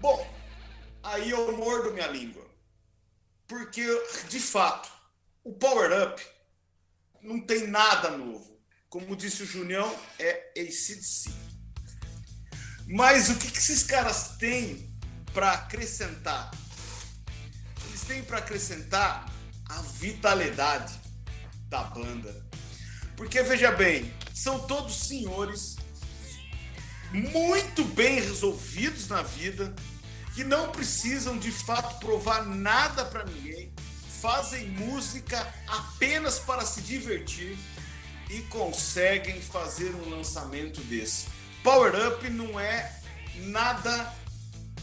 [0.00, 0.30] Bom,
[1.02, 2.44] aí eu mordo minha língua.
[3.46, 3.84] Porque,
[4.28, 4.90] de fato,
[5.42, 6.26] o Power Up
[7.22, 8.60] não tem nada novo.
[8.88, 11.30] Como disse o Junião, é ACDC.
[12.86, 14.94] Mas o que, que esses caras têm
[15.32, 16.50] para acrescentar?
[17.88, 19.30] Eles têm para acrescentar
[19.68, 21.00] a vitalidade
[21.68, 22.46] da banda.
[23.16, 25.73] Porque veja bem, são todos senhores
[27.14, 29.72] muito bem resolvidos na vida,
[30.34, 33.72] que não precisam de fato provar nada para ninguém,
[34.20, 37.56] fazem música apenas para se divertir
[38.28, 41.26] e conseguem fazer um lançamento desse.
[41.62, 42.92] Power Up não é
[43.36, 44.12] nada,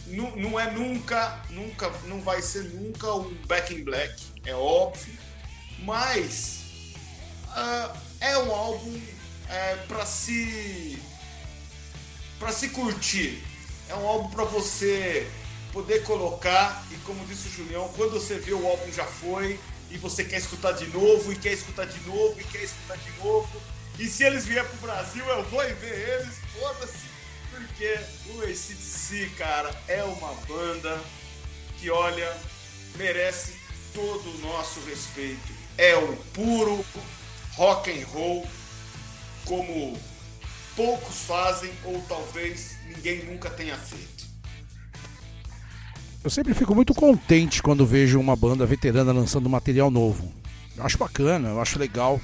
[0.07, 4.15] não, não é nunca, nunca, não vai ser nunca um Back in Black,
[4.45, 5.17] é óbvio,
[5.79, 6.61] mas
[7.47, 9.01] uh, é um álbum
[9.49, 10.97] é, para se
[12.41, 13.39] para se curtir.
[13.87, 15.29] É um álbum para você
[15.71, 19.59] poder colocar e como disse o Julião, quando você vê o álbum já foi,
[19.91, 23.11] e você quer escutar de novo, e quer escutar de novo, e quer escutar de
[23.23, 23.61] novo.
[23.99, 27.05] E se eles vierem pro Brasil, eu vou e ver eles, foda-se,
[27.51, 30.99] porque o ACDC, cara, é uma banda
[31.77, 32.35] que, olha,
[32.95, 33.53] merece
[33.93, 35.53] todo o nosso respeito.
[35.77, 36.83] É o puro
[37.55, 38.47] rock and roll,
[39.45, 39.99] como
[40.81, 44.25] poucos fazem, ou talvez ninguém nunca tenha feito.
[46.23, 50.33] Eu sempre fico muito contente quando vejo uma banda veterana lançando material novo.
[50.75, 52.19] Eu acho bacana, eu acho legal.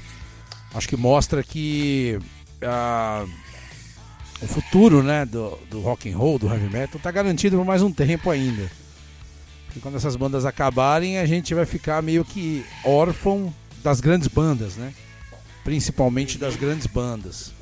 [0.73, 2.19] Acho que mostra que
[2.63, 3.29] uh,
[4.41, 7.83] o futuro né, do, do rock and roll, do heavy metal, está garantido por mais
[7.83, 8.71] um tempo ainda.
[9.65, 13.53] Porque quando essas bandas acabarem, a gente vai ficar meio que órfão
[13.83, 14.93] das grandes bandas, né?
[15.63, 17.56] Principalmente das grandes bandas.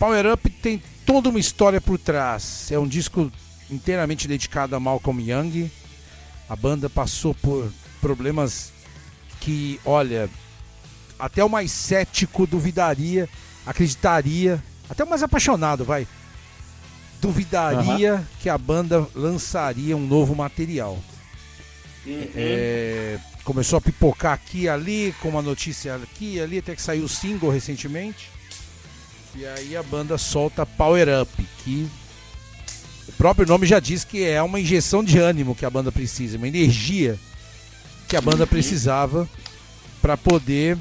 [0.00, 2.72] Power Up tem toda uma história por trás.
[2.72, 3.30] É um disco
[3.70, 5.70] inteiramente dedicado a Malcolm Young.
[6.48, 7.70] A banda passou por
[8.00, 8.72] problemas
[9.40, 10.30] que, olha,
[11.18, 13.28] até o mais cético duvidaria,
[13.66, 16.08] acreditaria, até o mais apaixonado, vai,
[17.20, 18.24] duvidaria uhum.
[18.40, 20.98] que a banda lançaria um novo material.
[22.06, 22.28] Uhum.
[22.34, 26.80] É, começou a pipocar aqui e ali, com uma notícia aqui e ali, até que
[26.80, 28.39] saiu o single recentemente.
[29.34, 31.88] E aí a banda solta Power Up, que
[33.08, 36.36] o próprio nome já diz que é uma injeção de ânimo que a banda precisa,
[36.36, 37.18] uma energia
[38.08, 39.28] que a banda precisava
[40.02, 40.76] para poder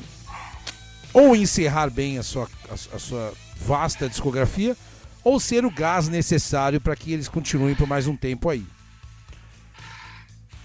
[1.14, 4.76] ou encerrar bem a sua, a, a sua vasta discografia
[5.24, 8.66] ou ser o gás necessário para que eles continuem por mais um tempo aí.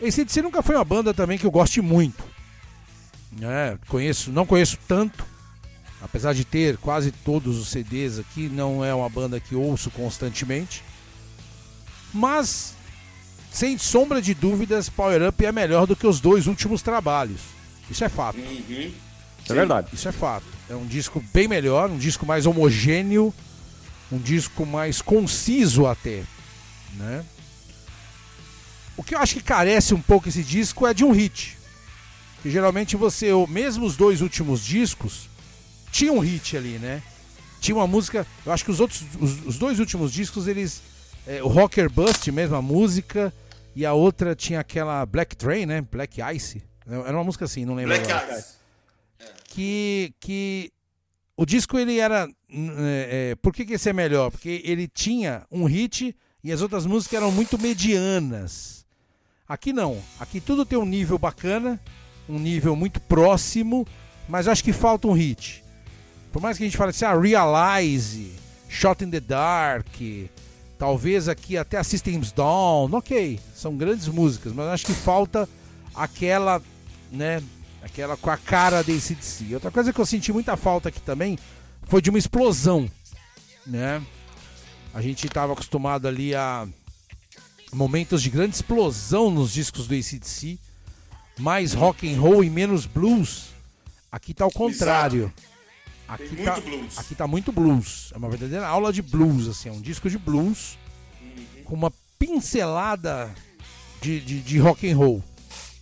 [0.03, 2.23] ACDC nunca foi uma banda também que eu goste muito.
[3.43, 5.25] É, conheço, não conheço tanto,
[6.05, 10.85] apesar de ter quase todos os CDs aqui, não é uma banda que ouço constantemente.
[12.13, 12.75] Mas,
[13.51, 17.41] sem sombra de dúvidas, Power Up é melhor do que os dois últimos trabalhos.
[17.91, 18.39] Isso é fato.
[18.39, 18.93] Uhum.
[19.49, 19.89] É verdade.
[19.95, 20.45] Isso é fato.
[20.69, 23.33] É um disco bem melhor, um disco mais homogêneo,
[24.13, 26.23] um disco mais conciso até,
[26.95, 27.25] né?
[28.95, 31.57] O que eu acho que carece um pouco esse disco é de um hit.
[32.43, 35.29] Que geralmente você, mesmo os dois últimos discos,
[35.95, 37.01] tinha um hit ali, né?
[37.61, 38.27] Tinha uma música.
[38.45, 40.83] Eu acho que os outros, os, os dois últimos discos, eles
[41.25, 43.33] é, o Rocker Bust, mesmo a música,
[43.77, 45.81] e a outra tinha aquela Black Train, né?
[45.81, 46.65] Black Ice.
[46.85, 47.95] Era uma música assim, não lembro.
[47.95, 48.39] Black agora.
[48.41, 48.55] Ice.
[49.45, 50.73] Que, que
[51.37, 52.29] o disco ele era.
[52.51, 54.33] É, é, por que, que esse é melhor?
[54.33, 58.85] Porque ele tinha um hit e as outras músicas eram muito medianas.
[59.49, 60.03] Aqui não.
[60.19, 61.81] Aqui tudo tem um nível bacana,
[62.29, 63.87] um nível muito próximo,
[64.29, 65.64] mas acho que falta um hit.
[66.35, 68.33] Por mais que a gente fale assim, ah, Realize,
[68.69, 69.87] Shot in the Dark,
[70.77, 75.49] Talvez aqui até a Systems Down, ok, são grandes músicas, mas acho que falta
[75.95, 76.61] aquela,
[77.13, 77.41] né,
[77.81, 79.55] aquela com a cara da ACDC.
[79.55, 81.39] Outra coisa que eu senti muita falta aqui também
[81.85, 82.91] foi de uma explosão,
[83.65, 84.03] né?
[84.93, 86.67] A gente estava acostumado ali a
[87.73, 90.59] momentos de grande explosão nos discos do ACDC,
[91.39, 93.47] mais rock and roll e menos blues.
[94.11, 95.33] Aqui está o contrário.
[95.37, 95.54] Exato.
[96.07, 96.99] Aqui tá, blues.
[96.99, 98.13] aqui tá muito blues.
[98.15, 100.79] É uma verdadeira aula de blues, assim, é um disco de blues
[101.21, 101.65] uhum.
[101.65, 103.35] com uma pincelada
[104.01, 105.25] de, de, de, rock and roll.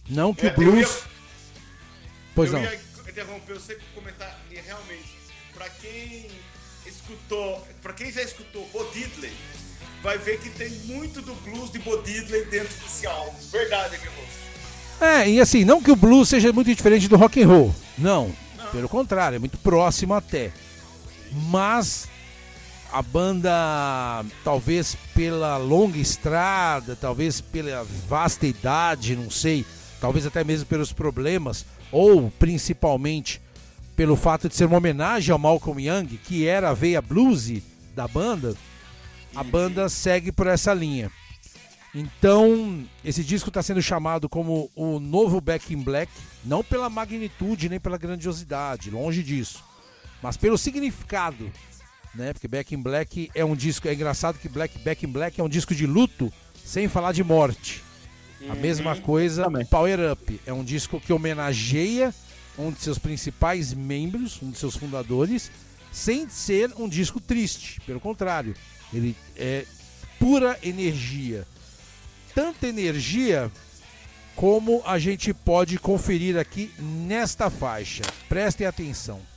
[0.09, 0.75] Não que é, o blues.
[0.75, 1.05] Eu ia,
[2.35, 2.65] pois eu não.
[2.65, 5.17] ia interromper você comentar e realmente,
[5.55, 6.29] para quem
[6.87, 9.33] escutou, para quem já escutou Bo Diddley,
[10.03, 13.37] vai ver que tem muito do blues de Bo Diddley dentro desse álbum.
[13.51, 14.43] Verdade, Guilherme.
[15.01, 17.75] É, e assim, não que o blues seja muito diferente do rock and roll.
[17.99, 18.33] Não,
[18.73, 20.51] pelo contrário, é muito próximo até.
[21.31, 22.09] Mas
[22.93, 29.65] a banda, talvez pela longa estrada, talvez pela vasta idade, não sei,
[30.01, 33.41] talvez até mesmo pelos problemas, ou principalmente
[33.95, 37.63] pelo fato de ser uma homenagem ao Malcolm Young, que era a veia blues
[37.95, 38.55] da banda,
[39.35, 41.11] a banda segue por essa linha.
[41.95, 46.11] Então, esse disco está sendo chamado como o novo Back in Black,
[46.43, 49.63] não pela magnitude nem pela grandiosidade, longe disso,
[50.23, 51.53] mas pelo significado,
[52.15, 52.33] né?
[52.33, 55.45] Porque Back in Black é um disco, é engraçado que Black Back in Black é
[55.45, 56.33] um disco de luto,
[56.65, 57.83] sem falar de morte.
[58.49, 59.01] A mesma uhum.
[59.03, 59.67] coisa, Também.
[59.67, 62.13] Power Up é um disco que homenageia
[62.59, 65.51] um de seus principais membros, um de seus fundadores,
[65.93, 68.55] sem ser um disco triste, pelo contrário,
[68.93, 69.65] ele é
[70.19, 71.47] pura energia
[72.35, 73.51] tanta energia
[74.35, 78.03] como a gente pode conferir aqui nesta faixa.
[78.29, 79.32] Prestem atenção.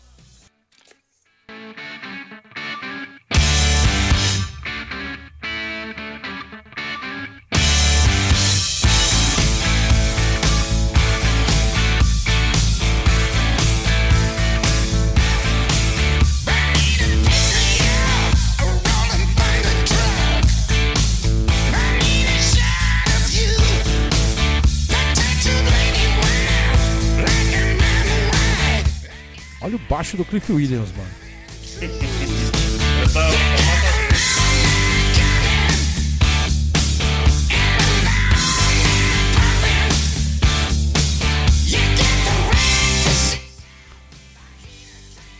[29.90, 31.26] Baixo do Cliff Williams, mano.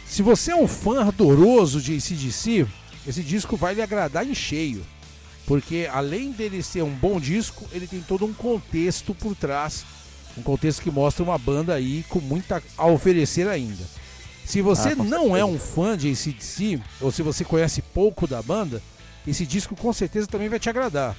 [0.06, 2.66] Se você é um fã ardoroso de ACDC,
[3.06, 4.86] esse disco vai lhe agradar em cheio.
[5.46, 9.86] Porque além dele ser um bom disco, ele tem todo um contexto por trás.
[10.38, 13.84] Um contexto que mostra uma banda aí com muita a oferecer ainda.
[14.46, 18.42] Se você Ah, não é um fã de ACDC, ou se você conhece pouco da
[18.42, 18.82] banda,
[19.28, 21.16] esse disco com certeza também vai te agradar.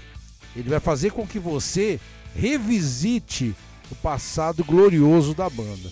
[0.54, 2.00] Ele vai fazer com que você
[2.34, 3.54] revisite
[3.90, 5.90] o passado glorioso da banda.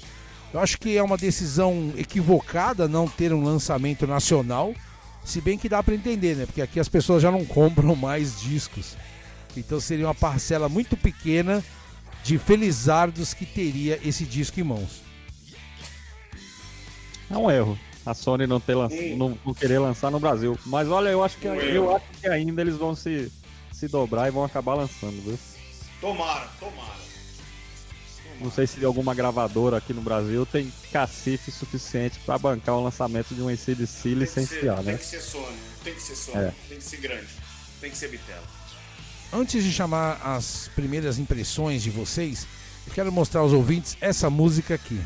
[0.53, 4.73] Eu acho que é uma decisão equivocada não ter um lançamento nacional,
[5.25, 6.47] se bem que dá para entender, né?
[6.47, 8.97] Porque aqui as pessoas já não compram mais discos.
[9.57, 11.63] Então seria uma parcela muito pequena
[12.23, 15.04] de felizardos que teria esse disco em mãos.
[17.31, 17.79] É um erro.
[18.05, 18.77] A Sony não, ter
[19.17, 20.59] não, não querer lançar no Brasil.
[20.67, 23.33] Mas olha, eu acho que Um eu acho que ainda eles vão se,
[23.73, 25.39] se dobrar e vão acabar lançando, viu?
[26.01, 27.05] Tomara, tomara.
[28.41, 33.35] Não sei se alguma gravadora aqui no Brasil tem cacife suficiente pra bancar o lançamento
[33.35, 34.99] de um ACDC ser, licenciar, tem né?
[34.99, 36.53] que ser Sony, tem que ser Sony, É.
[36.69, 37.29] tem que ser grande,
[37.81, 38.43] tem que ser Bitela.
[39.33, 42.47] Antes de chamar as primeiras impressões de vocês,
[42.87, 45.01] eu quero mostrar aos ouvintes essa música aqui.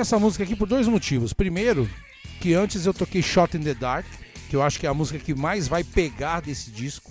[0.00, 1.34] Coloquei essa música aqui por dois motivos.
[1.34, 1.88] Primeiro,
[2.40, 4.06] que antes eu toquei Shot in the Dark,
[4.48, 7.10] que eu acho que é a música que mais vai pegar desse disco.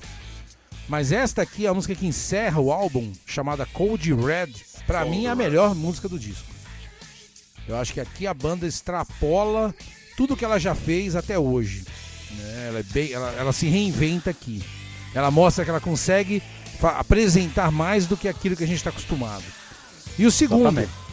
[0.88, 4.54] Mas esta aqui é a música que encerra o álbum, chamada Cold Red.
[4.88, 6.48] Pra Cold mim é a melhor música do disco.
[7.68, 9.74] Eu acho que aqui a banda extrapola
[10.18, 11.86] tudo que ela já fez até hoje.
[12.32, 12.68] né?
[12.70, 14.64] Ela, é bem, ela, ela se reinventa aqui.
[15.14, 16.42] Ela mostra que ela consegue
[16.82, 19.44] apresentar mais do que aquilo que a gente está acostumado.
[20.18, 21.09] E o segundo, Exatamente.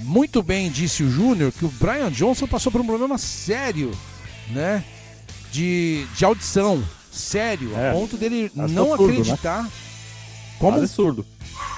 [0.00, 3.90] Muito bem disse o Júnior que o Brian Johnson passou por um problema sério,
[4.50, 4.84] né?
[5.52, 6.82] De, de audição.
[7.10, 7.90] Sério, É.
[7.90, 9.12] a ponto dele Acho não surdo, né?
[9.20, 9.70] acreditar.
[10.58, 10.72] Como?
[10.78, 11.26] Quase surdo.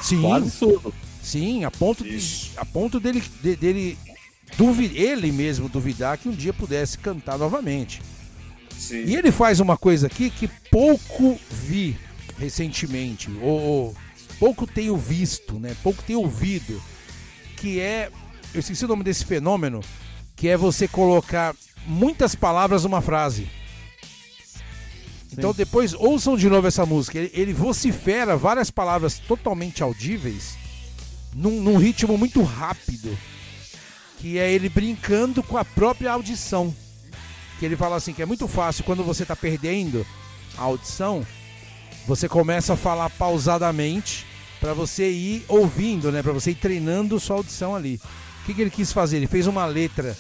[0.03, 0.95] Sim, Quase surdo.
[1.23, 3.99] sim, a ponto, de, a ponto dele, de- dele
[4.59, 8.03] duvi- ele mesmo duvidar que um dia pudesse cantar novamente.
[8.79, 9.05] Sim.
[9.05, 11.97] E ele faz uma coisa aqui que pouco vi
[12.39, 13.97] recentemente, ou, ou
[14.39, 15.75] pouco tenho visto, né?
[15.83, 16.83] Pouco tenho ouvido,
[17.63, 18.11] que é,
[18.53, 19.81] eu esqueci o nome desse fenômeno,
[20.35, 21.55] que é você colocar
[21.87, 23.49] muitas palavras numa frase.
[25.33, 27.21] Então depois ouçam de novo essa música.
[27.21, 30.59] Ele, ele vocifera várias palavras totalmente audíveis
[31.33, 33.17] num, num ritmo muito rápido.
[34.19, 36.75] Que é ele brincando com a própria audição.
[37.61, 40.05] Que ele fala assim que é muito fácil quando você está perdendo
[40.59, 41.25] a audição,
[42.09, 44.27] você começa a falar pausadamente
[44.63, 46.23] para você ir ouvindo, né?
[46.23, 48.01] Para você ir treinando sua audição ali.
[48.43, 49.17] O que, que ele quis fazer?
[49.17, 50.17] Ele fez uma letra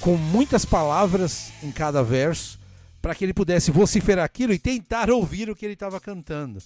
[0.00, 2.58] com muitas palavras em cada verso
[3.00, 6.58] para que ele pudesse vociferar aquilo e tentar ouvir o que ele estava cantando.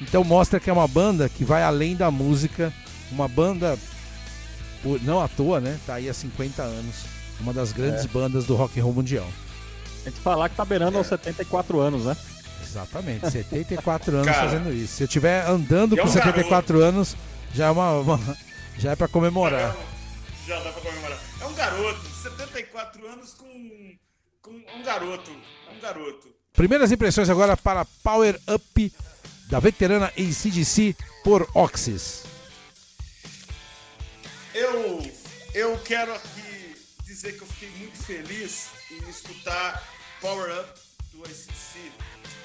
[0.00, 2.72] Então mostra que é uma banda que vai além da música,
[3.10, 3.76] uma banda
[5.02, 5.80] não à toa, né?
[5.84, 7.06] Tá aí há 50 anos,
[7.40, 9.28] uma das grandes bandas do rock and roll mundial.
[10.06, 12.16] A gente falar que tá beirando aos 74 anos, né?
[12.70, 14.48] Exatamente, 74 anos Cara.
[14.48, 14.96] fazendo isso.
[14.96, 17.16] Se eu estiver andando é com um 74 anos,
[17.52, 18.36] já é uma, uma-
[18.78, 19.76] já é para comemorar.
[20.46, 21.18] Já dá pra comemorar.
[21.40, 23.96] É um garoto, 74 anos com.
[24.42, 25.30] com é um garoto.
[25.68, 26.28] É um garoto.
[26.52, 28.92] Primeiras impressões agora para Power Up
[29.48, 30.94] da veterana ACDC
[31.24, 32.22] por Oxys.
[34.54, 35.10] Eu,
[35.54, 39.82] eu quero aqui dizer que eu fiquei muito feliz em escutar
[40.20, 40.80] Power Up
[41.12, 41.92] do ACDC.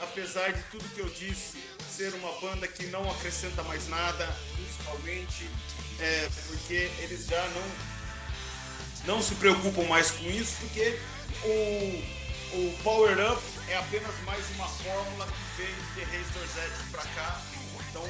[0.01, 1.57] Apesar de tudo que eu disse,
[1.89, 5.49] ser uma banda que não acrescenta mais nada, principalmente
[5.99, 10.99] é, porque eles já não, não se preocupam mais com isso, porque
[11.43, 17.01] o, o Power Up é apenas mais uma fórmula que veio de Reis Dorzete pra
[17.01, 17.41] cá
[17.89, 18.03] Então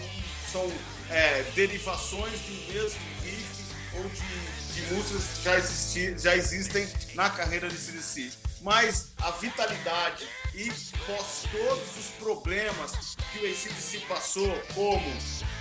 [0.52, 0.72] são
[1.10, 7.30] é, derivações do mesmo riff ou de, de músicas que já, existi, já existem na
[7.30, 8.32] carreira de CDC.
[8.62, 10.72] Mas a vitalidade e
[11.06, 15.04] pós todos os problemas que o ACDC passou, como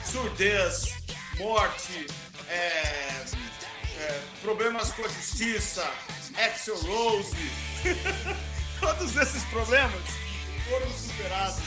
[0.05, 0.95] surdez,
[1.37, 2.07] morte,
[2.49, 3.25] é,
[3.99, 5.85] é, problemas com a justiça,
[6.37, 7.37] Axel Rose,
[8.81, 10.03] todos esses problemas
[10.69, 11.59] foram superados.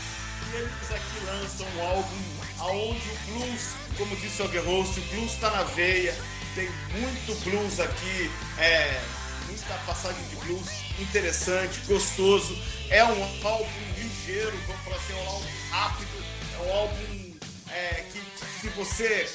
[0.49, 5.33] E eles aqui lançam um álbum aonde o blues, como disse o Guerroso, o blues
[5.33, 6.15] está na veia,
[6.55, 9.01] tem muito blues aqui, é,
[9.47, 10.67] muita passagem de blues
[10.99, 12.57] interessante, gostoso.
[12.89, 13.67] É um álbum
[13.97, 17.37] ligeiro, vamos falar assim, é um álbum rápido, é um álbum
[17.71, 18.21] é, que
[18.61, 19.29] se você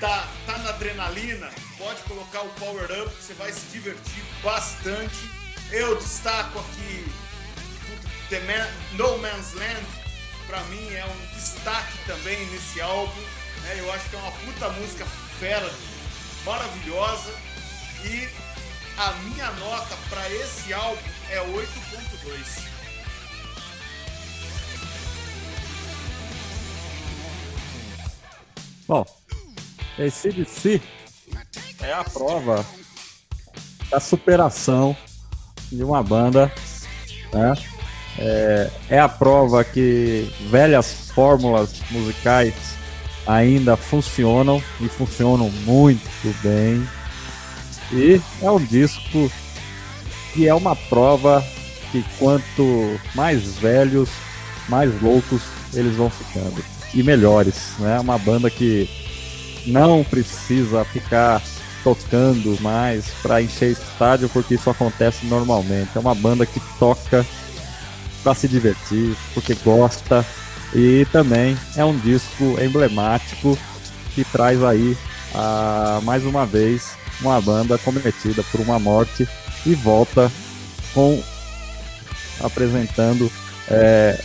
[0.00, 5.30] tá, tá na adrenalina, pode colocar o Power Up, você vai se divertir bastante.
[5.70, 7.06] Eu destaco aqui
[8.46, 9.86] Man, No Man's Land,
[10.46, 13.20] pra mim é um destaque também nesse álbum.
[13.62, 13.76] Né?
[13.78, 15.06] Eu acho que é uma puta música
[15.38, 15.70] fera,
[16.44, 17.30] maravilhosa.
[18.04, 18.28] E
[18.98, 21.00] a minha nota para esse álbum
[21.30, 22.62] é 8.2.
[28.86, 29.06] Bom,
[29.98, 30.80] esse DC
[31.80, 32.64] é a prova
[33.90, 34.96] da superação
[35.70, 36.52] de uma banda,
[37.32, 37.54] né?
[38.18, 42.54] É, é a prova que velhas fórmulas musicais
[43.26, 46.86] ainda funcionam e funcionam muito bem.
[47.92, 49.30] E é um disco
[50.32, 51.44] que é uma prova
[51.90, 54.08] que quanto mais velhos,
[54.68, 55.42] mais loucos
[55.74, 56.64] eles vão ficando.
[56.94, 58.00] E melhores, né?
[58.00, 58.88] Uma banda que
[59.66, 61.42] não precisa ficar
[61.84, 65.90] tocando mais para encher estádio, porque isso acontece normalmente.
[65.94, 67.26] É uma banda que toca
[68.22, 70.24] para se divertir, porque gosta.
[70.74, 73.58] E também é um disco emblemático
[74.14, 74.96] que traz aí,
[75.34, 76.96] a, mais uma vez,
[77.28, 79.28] uma banda cometida por uma morte
[79.64, 80.30] e volta
[80.94, 81.22] com
[82.42, 83.30] apresentando
[83.70, 84.18] é,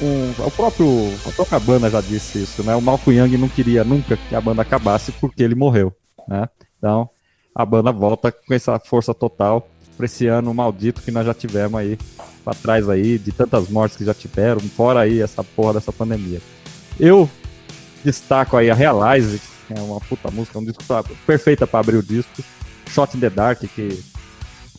[0.00, 0.88] um, o próprio
[1.26, 2.74] a própria banda já disse isso, né?
[2.74, 5.92] O Malcolm Young não queria nunca que a banda acabasse porque ele morreu,
[6.28, 6.48] né?
[6.78, 7.08] Então
[7.54, 11.78] a banda volta com essa força total para esse ano maldito que nós já tivemos
[11.78, 11.96] aí
[12.44, 16.40] para trás aí de tantas mortes que já tiveram, fora aí essa porra dessa pandemia.
[16.98, 17.30] Eu
[18.04, 19.40] destaco aí a Realize,
[19.72, 22.42] é uma puta música, um disco pra, perfeita para abrir o disco.
[22.90, 24.02] Shot in the Dark, que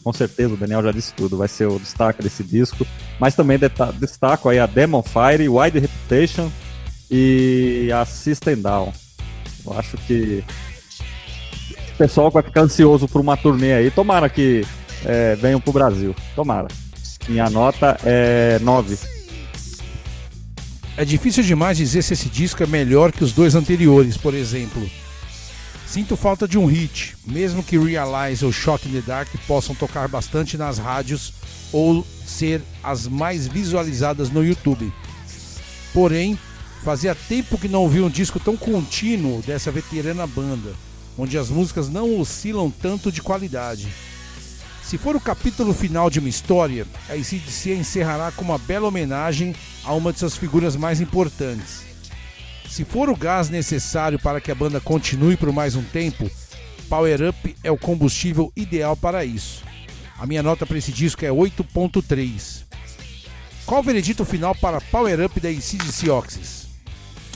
[0.03, 2.85] com certeza o Daniel já disse tudo, vai ser o destaque desse disco.
[3.19, 3.57] Mas também
[3.99, 6.51] destaco aí a Demon Fire, Wide Reputation
[7.09, 8.93] e a System Down.
[9.65, 10.43] Eu acho que
[11.95, 13.89] o pessoal vai ficar ansioso por uma turnê aí.
[13.89, 14.63] Tomara que
[15.03, 16.15] é, venham pro Brasil.
[16.35, 16.67] Tomara.
[17.27, 19.14] Minha nota é 9.
[20.97, 24.89] É difícil demais dizer se esse disco é melhor que os dois anteriores, por exemplo.
[25.85, 30.07] Sinto falta de um hit, mesmo que Realize ou Shot in the Dark possam tocar
[30.07, 31.33] bastante nas rádios
[31.73, 34.91] ou ser as mais visualizadas no YouTube.
[35.93, 36.39] Porém,
[36.81, 40.73] fazia tempo que não ouvi um disco tão contínuo dessa veterana banda,
[41.17, 43.89] onde as músicas não oscilam tanto de qualidade.
[44.81, 49.53] Se for o capítulo final de uma história, a ICDC encerrará com uma bela homenagem
[49.85, 51.83] a uma de suas figuras mais importantes.
[52.69, 56.29] Se for o gás necessário para que a banda continue por mais um tempo,
[56.89, 59.63] Power Up é o combustível ideal para isso.
[60.17, 62.63] A minha nota para esse disco é 8.3.
[63.65, 66.65] Qual o veredito final para Power Up da ICDC Oxys?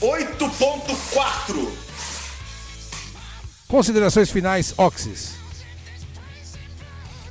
[0.00, 1.68] 8.4
[3.68, 5.34] Considerações finais, Oxys.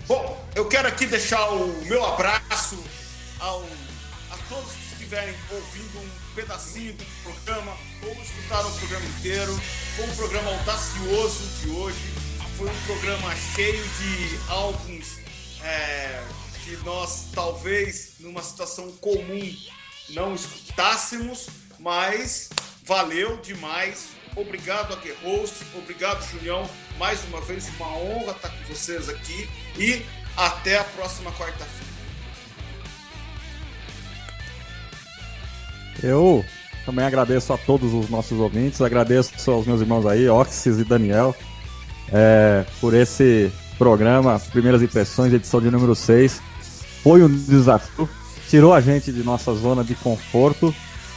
[0.07, 2.81] Bom, eu quero aqui deixar o meu abraço
[3.39, 3.63] ao,
[4.31, 4.78] a todos
[5.09, 9.59] estiverem ouvindo um pedacinho do programa ou escutaram o programa inteiro.
[9.95, 12.13] Foi um programa audacioso de hoje.
[12.55, 15.17] Foi um programa cheio de álbuns
[15.63, 16.23] é,
[16.63, 19.57] que nós talvez numa situação comum
[20.09, 21.47] não escutássemos,
[21.79, 22.49] mas
[22.83, 24.09] valeu demais.
[24.35, 26.69] Obrigado a Host, obrigado Julião,
[26.99, 30.05] mais uma vez uma honra estar com vocês aqui e
[30.37, 31.88] até a próxima quarta-feira.
[36.01, 36.43] Eu
[36.85, 41.35] também agradeço a todos os nossos ouvintes, agradeço aos meus irmãos aí, Oxys e Daniel,
[42.11, 46.41] é, por esse programa, Primeiras Impressões, edição de número 6.
[47.03, 48.09] Foi um desafio,
[48.49, 50.73] tirou a gente de nossa zona de conforto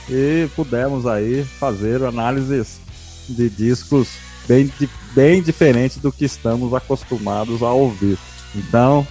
[0.09, 2.81] e pudemos aí fazer análises
[3.29, 4.09] de discos
[4.47, 4.71] bem,
[5.15, 8.19] bem diferentes do que estamos acostumados a ouvir.
[8.55, 9.07] Então,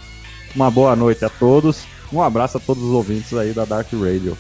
[0.56, 1.84] uma boa noite a todos.
[2.12, 4.38] Um abraço a todos os ouvintes aí da Dark Radio.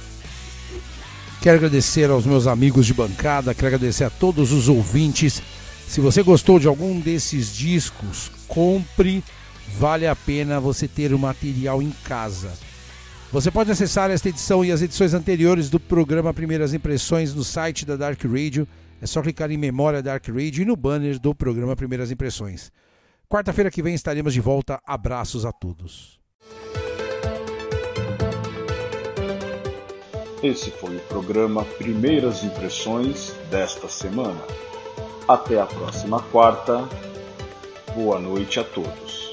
[1.41, 5.41] Quero agradecer aos meus amigos de bancada, quero agradecer a todos os ouvintes.
[5.87, 9.23] Se você gostou de algum desses discos, compre,
[9.79, 12.53] vale a pena você ter o material em casa.
[13.31, 17.87] Você pode acessar esta edição e as edições anteriores do programa Primeiras Impressões no site
[17.87, 18.67] da Dark Radio.
[19.01, 22.71] É só clicar em Memória Dark Radio e no banner do programa Primeiras Impressões.
[23.27, 24.79] Quarta-feira que vem estaremos de volta.
[24.85, 26.20] Abraços a todos.
[30.43, 34.41] Esse foi o programa Primeiras Impressões desta semana.
[35.27, 36.89] Até a próxima quarta.
[37.93, 39.31] Boa noite a todos.